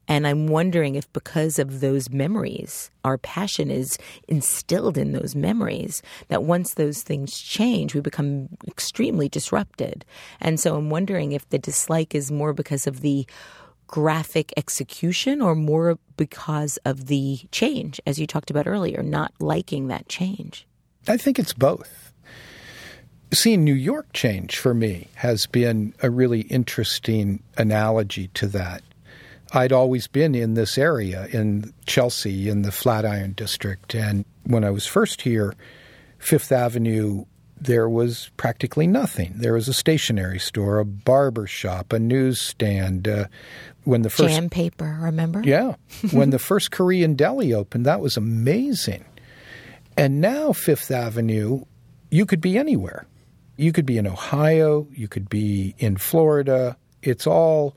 And 0.09 0.27
I'm 0.27 0.49
wondering 0.49 0.97
if, 0.97 1.13
because 1.13 1.59
of 1.59 1.81
those 1.81 2.11
memories, 2.11 2.91
our 3.05 3.17
passion 3.17 3.71
is 3.71 3.97
instilled 4.27 4.99
in 4.99 5.13
those 5.13 5.37
memories, 5.37 6.03
that 6.29 6.43
once 6.43 6.75
those 6.75 7.03
things 7.03 7.39
change, 7.39 7.95
we 7.95 8.01
become 8.01 8.49
extremely 8.67 9.29
disrupted. 9.29 10.05
And 10.41 10.59
so 10.59 10.77
I'm 10.77 10.91
wondering 10.91 11.33
if 11.33 11.49
the 11.51 11.59
dislike 11.59 12.15
is 12.15 12.33
more 12.33 12.53
because 12.53 12.89
of 12.89 13.03
the 13.03 13.27
graphic 13.91 14.53
execution 14.57 15.43
or 15.43 15.55
more 15.57 15.99
because 16.17 16.77
of 16.85 17.07
the 17.07 17.41
change, 17.51 18.01
as 18.07 18.21
you 18.21 18.27
talked 18.27 18.51
about 18.51 18.69
earlier, 18.69 19.03
not 19.03 19.33
liking 19.41 19.89
that 19.89 20.09
change? 20.09 20.67
I 21.09 21.17
think 21.17 21.39
it's 21.39 21.53
both. 21.53 22.13
Seeing 23.33 23.65
New 23.65 23.75
York 23.75 24.13
change 24.13 24.59
for 24.59 24.75
me 24.75 25.09
has 25.15 25.47
been 25.47 25.93
a 26.03 26.11
really 26.11 26.43
interesting 26.43 27.43
analogy 27.57 28.29
to 28.35 28.47
that. 28.49 28.83
I'd 29.53 29.73
always 29.73 30.07
been 30.07 30.35
in 30.35 30.55
this 30.55 30.79
area 30.79 31.27
in 31.33 31.73
Chelsea 31.87 32.49
in 32.49 32.63
the 32.63 32.73
Flatiron 32.73 33.33
district. 33.33 33.95
And 33.95 34.25
when 34.45 34.65
I 34.65 34.71
was 34.71 34.87
first 34.87 35.23
here, 35.23 35.55
Fifth 36.19 36.53
Avenue, 36.53 37.25
there 37.61 37.89
was 37.89 38.31
practically 38.37 38.87
nothing. 38.87 39.33
There 39.37 39.55
was 39.55 39.69
a 39.69 39.75
stationery 39.75 40.39
store, 40.39 40.79
a 40.79 40.85
barber 40.85 41.47
shop, 41.47 41.93
a 41.93 41.99
newsstand. 41.99 43.09
Uh, 43.09 43.27
when 43.85 44.03
the 44.03 44.11
first 44.11 44.35
jam 44.35 44.49
paper, 44.49 44.99
remember? 45.01 45.43
Yeah, 45.45 45.75
when 46.13 46.31
the 46.31 46.39
first 46.39 46.71
Korean 46.71 47.15
deli 47.15 47.53
opened, 47.53 47.87
that 47.87 48.01
was 48.01 48.17
amazing. 48.17 49.05
And 49.97 50.21
now 50.21 50.53
Fifth 50.53 50.91
Avenue, 50.91 51.65
you 52.11 52.25
could 52.25 52.41
be 52.41 52.57
anywhere. 52.57 53.07
You 53.57 53.73
could 53.73 53.85
be 53.85 53.99
in 53.99 54.07
Ohio, 54.07 54.87
you 54.93 55.09
could 55.09 55.29
be 55.29 55.75
in 55.79 55.97
Florida. 55.97 56.77
It's 57.03 57.27
all 57.27 57.77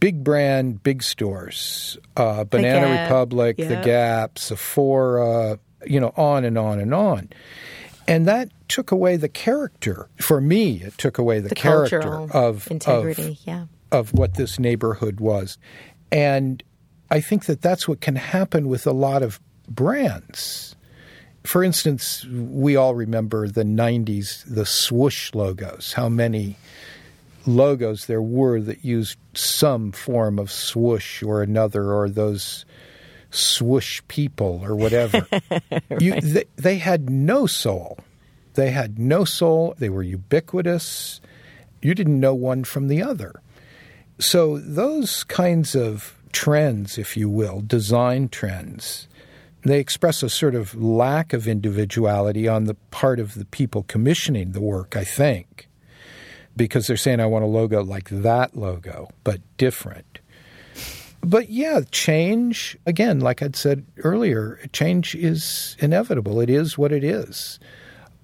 big 0.00 0.22
brand, 0.22 0.82
big 0.82 1.02
stores, 1.02 1.98
uh, 2.16 2.44
Banana 2.44 2.86
Gap, 2.86 3.10
Republic, 3.10 3.56
yeah. 3.58 3.68
The 3.68 3.76
Gap, 3.76 4.38
Sephora, 4.38 5.58
you 5.86 6.00
know, 6.00 6.12
on 6.16 6.44
and 6.44 6.58
on 6.58 6.78
and 6.78 6.94
on. 6.94 7.28
And 8.08 8.26
that 8.26 8.50
took 8.68 8.92
away 8.92 9.16
the 9.16 9.28
character. 9.28 10.08
For 10.20 10.40
me, 10.40 10.82
it 10.82 10.96
took 10.98 11.18
away 11.18 11.40
the, 11.40 11.48
The 11.48 11.54
character 11.54 12.02
of 12.32 12.70
integrity, 12.70 13.32
of, 13.32 13.38
yeah. 13.46 13.66
of 13.90 14.12
what 14.12 14.34
this 14.34 14.58
neighborhood 14.58 15.20
was. 15.20 15.58
And 16.12 16.62
I 17.10 17.20
think 17.20 17.46
that 17.46 17.62
that's 17.62 17.88
what 17.88 18.00
can 18.00 18.16
happen 18.16 18.68
with 18.68 18.86
a 18.86 18.92
lot 18.92 19.22
of 19.22 19.40
brands. 19.68 20.76
For 21.44 21.62
instance, 21.62 22.24
we 22.24 22.76
all 22.76 22.94
remember 22.94 23.48
the 23.48 23.64
90s, 23.64 24.44
the 24.52 24.66
swoosh 24.66 25.32
logos, 25.34 25.92
how 25.92 26.08
many 26.08 26.56
logos 27.46 28.06
there 28.06 28.22
were 28.22 28.60
that 28.60 28.84
used 28.84 29.18
some 29.34 29.92
form 29.92 30.38
of 30.38 30.50
swoosh 30.50 31.22
or 31.22 31.42
another, 31.42 31.92
or 31.92 32.08
those 32.08 32.64
swoosh 33.30 34.02
people 34.08 34.60
or 34.62 34.74
whatever. 34.74 35.26
right. 35.50 35.82
you, 36.00 36.20
they, 36.20 36.44
they 36.56 36.78
had 36.78 37.10
no 37.10 37.46
soul. 37.46 37.98
They 38.54 38.70
had 38.70 38.98
no 38.98 39.24
soul. 39.24 39.74
They 39.78 39.88
were 39.88 40.02
ubiquitous. 40.02 41.20
You 41.82 41.94
didn't 41.94 42.20
know 42.20 42.34
one 42.34 42.64
from 42.64 42.88
the 42.88 43.02
other. 43.02 43.40
So, 44.18 44.58
those 44.58 45.24
kinds 45.24 45.74
of 45.74 46.16
trends, 46.32 46.96
if 46.96 47.16
you 47.16 47.28
will, 47.28 47.60
design 47.60 48.30
trends, 48.30 49.08
they 49.62 49.78
express 49.78 50.22
a 50.22 50.30
sort 50.30 50.54
of 50.54 50.74
lack 50.74 51.34
of 51.34 51.46
individuality 51.46 52.48
on 52.48 52.64
the 52.64 52.74
part 52.90 53.20
of 53.20 53.34
the 53.34 53.44
people 53.44 53.82
commissioning 53.82 54.52
the 54.52 54.60
work, 54.60 54.96
I 54.96 55.04
think 55.04 55.68
because 56.56 56.86
they're 56.86 56.96
saying 56.96 57.20
I 57.20 57.26
want 57.26 57.44
a 57.44 57.48
logo 57.48 57.82
like 57.82 58.08
that 58.08 58.56
logo, 58.56 59.08
but 59.24 59.40
different. 59.56 60.20
But 61.20 61.50
yeah, 61.50 61.80
change, 61.90 62.78
again, 62.86 63.20
like 63.20 63.42
I'd 63.42 63.56
said 63.56 63.84
earlier, 63.98 64.60
change 64.72 65.14
is 65.14 65.76
inevitable. 65.80 66.40
It 66.40 66.50
is 66.50 66.78
what 66.78 66.92
it 66.92 67.02
is. 67.02 67.58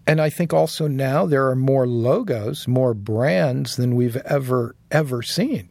And 0.06 0.20
I 0.20 0.30
think 0.30 0.52
also 0.52 0.88
now 0.88 1.26
there 1.26 1.48
are 1.48 1.56
more 1.56 1.86
logos, 1.86 2.66
more 2.66 2.94
brands 2.94 3.76
than 3.76 3.96
we've 3.96 4.16
ever, 4.16 4.74
ever 4.90 5.22
seen. 5.22 5.68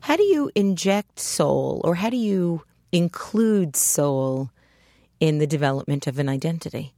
How 0.00 0.16
do 0.16 0.22
you 0.24 0.50
inject 0.54 1.20
soul 1.20 1.80
or 1.84 1.94
how 1.94 2.10
do 2.10 2.16
you 2.16 2.62
include 2.90 3.76
soul 3.76 4.50
in 5.20 5.38
the 5.38 5.46
development 5.46 6.06
of 6.06 6.18
an 6.18 6.28
identity? 6.28 6.94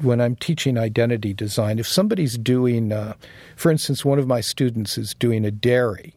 When 0.00 0.20
I'm 0.20 0.36
teaching 0.36 0.78
identity 0.78 1.34
design, 1.34 1.78
if 1.78 1.88
somebody's 1.88 2.38
doing, 2.38 2.92
uh, 2.92 3.14
for 3.56 3.70
instance, 3.70 4.04
one 4.04 4.18
of 4.18 4.26
my 4.26 4.40
students 4.40 4.96
is 4.96 5.14
doing 5.14 5.44
a 5.44 5.50
dairy, 5.50 6.14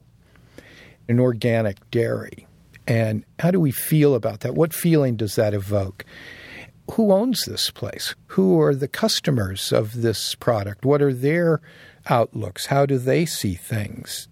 an 1.08 1.20
organic 1.20 1.89
dairy, 1.89 2.48
and 2.88 3.26
how 3.39 3.52
do 3.52 3.60
we 3.60 3.72
feel 3.72 4.13
about 4.13 4.41
that? 4.41 4.54
What 4.54 4.74
feeling 4.74 5.15
does 5.15 5.36
that 5.36 5.54
evoke? 5.54 6.06
who 6.91 7.12
owns 7.12 7.46
this 7.46 7.70
place? 7.70 8.15
Who 8.28 8.60
are 8.62 8.76
the 8.76 8.88
customers 8.88 9.72
of 9.72 10.02
this 10.02 10.36
product? 10.36 10.86
What 10.86 11.02
are 11.02 11.13
their 11.13 11.62
outlooks? 12.10 12.67
How 12.67 12.86
do 12.86 12.98
they 12.98 13.26
see 13.26 13.56
things? 13.56 14.28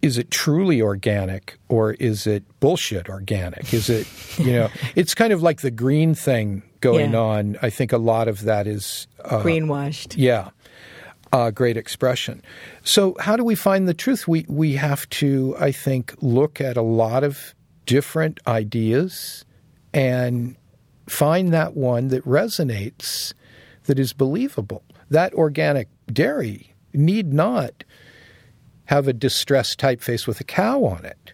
Is 0.00 0.18
it 0.18 0.30
truly 0.30 0.80
organic 0.80 1.58
or 1.68 1.94
is 1.94 2.26
it 2.26 2.44
bullshit 2.60 3.08
organic? 3.08 3.72
Is 3.72 3.88
it, 3.88 4.06
you 4.38 4.52
know, 4.52 4.68
it's 4.94 5.14
kind 5.14 5.32
of 5.32 5.42
like 5.42 5.60
the 5.60 5.70
green 5.70 6.14
thing 6.14 6.62
going 6.80 7.12
yeah. 7.12 7.18
on. 7.18 7.58
I 7.62 7.70
think 7.70 7.92
a 7.92 7.98
lot 7.98 8.28
of 8.28 8.42
that 8.42 8.66
is 8.66 9.06
uh, 9.24 9.42
greenwashed. 9.42 10.14
Yeah. 10.16 10.50
Uh, 11.32 11.50
great 11.50 11.76
expression. 11.76 12.42
So, 12.82 13.14
how 13.20 13.36
do 13.36 13.44
we 13.44 13.54
find 13.54 13.86
the 13.86 13.94
truth? 13.94 14.26
We 14.26 14.46
we 14.48 14.74
have 14.74 15.08
to, 15.10 15.54
I 15.58 15.72
think, 15.72 16.14
look 16.20 16.60
at 16.60 16.76
a 16.76 16.82
lot 16.82 17.22
of 17.22 17.54
different 17.84 18.40
ideas 18.46 19.44
and 19.92 20.56
find 21.06 21.52
that 21.52 21.74
one 21.76 22.08
that 22.08 22.24
resonates, 22.24 23.34
that 23.84 23.98
is 23.98 24.12
believable. 24.12 24.84
That 25.10 25.34
organic 25.34 25.88
dairy 26.06 26.74
need 26.92 27.32
not 27.32 27.84
have 28.86 29.06
a 29.06 29.12
distressed 29.12 29.78
typeface 29.78 30.26
with 30.26 30.40
a 30.40 30.44
cow 30.44 30.84
on 30.84 31.04
it. 31.04 31.32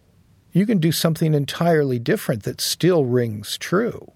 You 0.53 0.67
can 0.67 0.79
do 0.79 0.93
something 0.93 1.35
entirely 1.35 1.99
different 1.99 2.45
that 2.45 2.61
still 2.61 3.05
rings 3.05 3.59
true. 3.59 4.13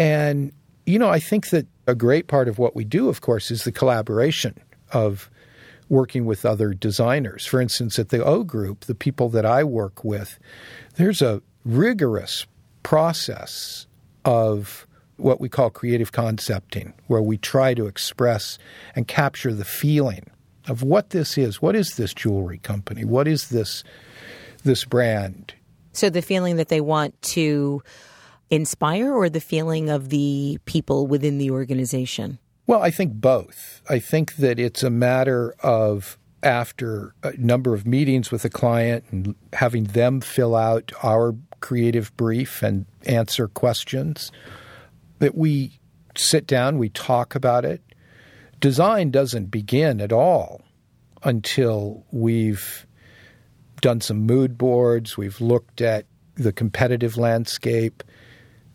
And, 0.00 0.50
you 0.86 0.98
know, 0.98 1.10
I 1.10 1.18
think 1.18 1.50
that 1.50 1.66
a 1.86 1.94
great 1.94 2.26
part 2.26 2.48
of 2.48 2.58
what 2.58 2.74
we 2.74 2.84
do, 2.84 3.10
of 3.10 3.20
course, 3.20 3.50
is 3.50 3.64
the 3.64 3.72
collaboration 3.72 4.58
of 4.92 5.30
working 5.90 6.24
with 6.24 6.46
other 6.46 6.72
designers. 6.72 7.44
For 7.44 7.60
instance, 7.60 7.98
at 7.98 8.08
the 8.08 8.24
O 8.24 8.42
Group, 8.42 8.86
the 8.86 8.94
people 8.94 9.28
that 9.28 9.44
I 9.44 9.62
work 9.62 10.02
with, 10.02 10.38
there's 10.96 11.20
a 11.20 11.42
rigorous 11.66 12.46
process 12.82 13.86
of 14.24 14.86
what 15.18 15.38
we 15.38 15.50
call 15.50 15.68
creative 15.68 16.12
concepting, 16.12 16.94
where 17.08 17.20
we 17.20 17.36
try 17.36 17.74
to 17.74 17.86
express 17.86 18.58
and 18.96 19.06
capture 19.06 19.52
the 19.52 19.66
feeling 19.66 20.30
of 20.66 20.82
what 20.82 21.10
this 21.10 21.36
is. 21.36 21.60
What 21.60 21.76
is 21.76 21.96
this 21.96 22.14
jewelry 22.14 22.56
company? 22.56 23.04
What 23.04 23.28
is 23.28 23.50
this 23.50 23.84
this 24.64 24.86
brand? 24.86 25.52
So 25.92 26.08
the 26.08 26.22
feeling 26.22 26.56
that 26.56 26.68
they 26.68 26.80
want 26.80 27.20
to 27.22 27.82
inspire 28.50 29.12
or 29.12 29.28
the 29.28 29.40
feeling 29.40 29.88
of 29.88 30.08
the 30.08 30.58
people 30.64 31.06
within 31.06 31.38
the 31.38 31.50
organization? 31.50 32.38
Well, 32.66 32.82
I 32.82 32.90
think 32.90 33.14
both. 33.14 33.82
I 33.88 33.98
think 33.98 34.36
that 34.36 34.58
it's 34.58 34.82
a 34.82 34.90
matter 34.90 35.54
of 35.60 36.18
after 36.42 37.14
a 37.22 37.36
number 37.36 37.74
of 37.74 37.86
meetings 37.86 38.30
with 38.30 38.44
a 38.44 38.50
client 38.50 39.04
and 39.10 39.34
having 39.52 39.84
them 39.84 40.20
fill 40.20 40.54
out 40.54 40.92
our 41.02 41.34
creative 41.60 42.16
brief 42.16 42.62
and 42.62 42.86
answer 43.06 43.48
questions, 43.48 44.32
that 45.18 45.34
we 45.34 45.78
sit 46.16 46.46
down, 46.46 46.78
we 46.78 46.88
talk 46.88 47.34
about 47.34 47.64
it. 47.64 47.82
Design 48.58 49.10
doesn't 49.10 49.46
begin 49.46 50.00
at 50.00 50.12
all 50.12 50.62
until 51.22 52.04
we've 52.10 52.86
done 53.80 54.00
some 54.00 54.26
mood 54.26 54.58
boards, 54.58 55.16
we've 55.16 55.40
looked 55.40 55.80
at 55.80 56.06
the 56.34 56.52
competitive 56.52 57.16
landscape, 57.16 58.02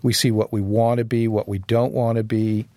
we 0.06 0.13
see 0.13 0.30
what 0.30 0.54
we 0.54 0.62
want 0.62 1.00
to 1.00 1.04
be, 1.04 1.28
what 1.28 1.48
we 1.48 1.58
don't 1.58 1.91
want 1.91 2.18
to 2.18 2.24
be, 2.24 2.68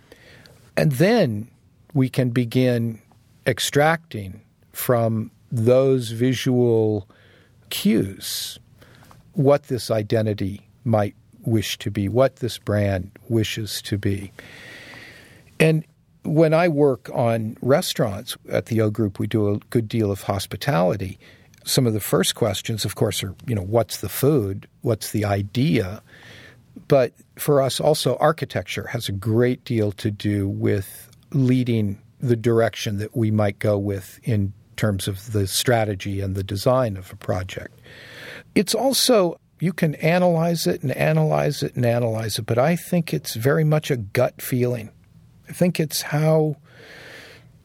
and 0.79 0.93
then 0.93 1.47
we 1.93 2.09
can 2.09 2.31
begin 2.31 2.99
extracting 3.47 4.41
from 4.73 5.31
those 5.53 6.11
visual 6.11 7.07
cues 7.69 8.59
what 9.35 9.65
this 9.65 9.91
identity 9.91 10.63
might 10.85 11.15
wish 11.45 11.77
to 11.77 11.91
be, 11.91 12.09
what 12.09 12.37
this 12.37 12.57
brand 12.57 13.11
wishes 13.29 13.83
to 13.83 13.99
be. 13.99 14.33
And 15.61 15.85
when 16.23 16.55
I 16.55 16.69
work 16.69 17.11
on 17.13 17.59
restaurants 17.61 18.39
at 18.49 18.67
the 18.67 18.81
O 18.81 18.89
Group, 18.89 19.19
we 19.19 19.27
do 19.27 19.53
a 19.53 19.59
good 19.69 19.87
deal 19.87 20.11
of 20.11 20.23
hospitality. 20.23 21.19
Some 21.67 21.87
of 21.87 21.93
the 21.93 22.01
first 22.01 22.35
questions, 22.35 22.87
of 22.87 22.95
course, 22.95 23.23
are 23.23 23.35
you 23.47 23.55
know, 23.55 23.61
what's 23.61 23.99
the 23.99 24.09
food? 24.09 24.67
What's 24.81 25.13
the 25.13 25.27
idea? 25.27 26.01
But 26.89 27.13
for 27.37 27.61
us, 27.61 27.81
also, 27.81 28.17
architecture 28.17 28.87
has 28.89 29.09
a 29.09 29.13
great 29.13 29.65
deal 29.65 29.93
to 29.93 30.11
do 30.11 30.49
with 30.49 31.11
leading 31.33 32.01
the 32.21 32.37
direction 32.37 32.99
that 32.99 33.17
we 33.17 33.31
might 33.31 33.59
go 33.59 33.79
with 33.79 34.19
in 34.23 34.53
terms 34.77 35.07
of 35.07 35.33
the 35.33 35.47
strategy 35.47 36.21
and 36.21 36.35
the 36.35 36.43
design 36.43 36.97
of 36.97 37.13
a 37.13 37.17
project. 37.17 37.79
It's 38.55 38.75
also, 38.75 39.39
you 39.61 39.73
can 39.73 39.95
analyze 39.97 40.67
it 40.67 40.83
and 40.83 40.93
analyze 40.93 41.63
it 41.63 41.77
and 41.77 41.85
analyze 41.85 42.39
it, 42.39 42.47
but 42.47 42.59
I 42.59 42.77
think 42.77 43.13
it's 43.13 43.35
very 43.35 43.65
much 43.65 43.91
a 43.91 43.97
gut 43.97 44.41
feeling. 44.41 44.91
I 45.49 45.53
think 45.53 45.79
it's 45.79 46.03
how 46.03 46.57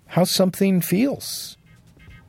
how 0.07 0.23
something 0.23 0.79
feels. 0.79 1.57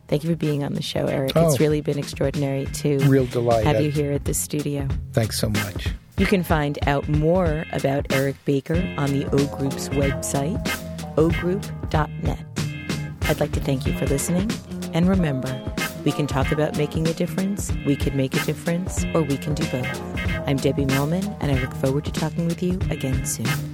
Thank 0.09 0.25
you 0.25 0.31
for 0.31 0.37
being 0.37 0.65
on 0.65 0.73
the 0.73 0.83
show, 0.83 1.07
Eric. 1.07 1.33
Oh, 1.35 1.49
it's 1.49 1.61
really 1.61 1.83
been 1.83 1.99
extraordinary 1.99 2.67
to 2.67 2.99
real 3.01 3.27
delight 3.27 3.65
have 3.67 3.83
you 3.83 3.91
here 3.91 4.13
at 4.13 4.25
the 4.25 4.35
studio. 4.35 4.89
Thanks 5.13 5.39
so 5.39 5.49
much. 5.51 5.89
You 6.17 6.27
can 6.27 6.45
find 6.45 6.79
out 6.87 7.09
more 7.09 7.65
about 7.73 8.07
Eric 8.13 8.37
Baker 8.45 8.77
on 8.97 9.11
the 9.11 9.27
O 9.33 9.47
Group's 9.57 9.89
website, 9.89 10.63
ogroup.net. 11.17 12.47
I'd 13.23 13.41
like 13.41 13.51
to 13.53 13.61
thank 13.61 13.85
you 13.85 13.99
for 13.99 14.07
listening, 14.07 14.49
and 14.93 15.09
remember, 15.09 15.61
we 16.05 16.13
can 16.13 16.29
talk 16.29 16.53
about 16.53 16.77
making 16.77 17.09
a 17.09 17.15
difference, 17.15 17.73
we 17.85 17.97
can 17.97 18.17
make 18.17 18.33
a 18.35 18.45
difference, 18.45 19.05
or 19.13 19.23
we 19.23 19.37
can 19.37 19.55
do 19.55 19.65
both. 19.73 20.19
I'm 20.47 20.57
Debbie 20.57 20.85
Millman, 20.85 21.25
and 21.41 21.51
I 21.51 21.61
look 21.61 21.75
forward 21.75 22.05
to 22.05 22.13
talking 22.13 22.47
with 22.47 22.63
you 22.63 22.79
again 22.91 23.27
soon. 23.27 23.74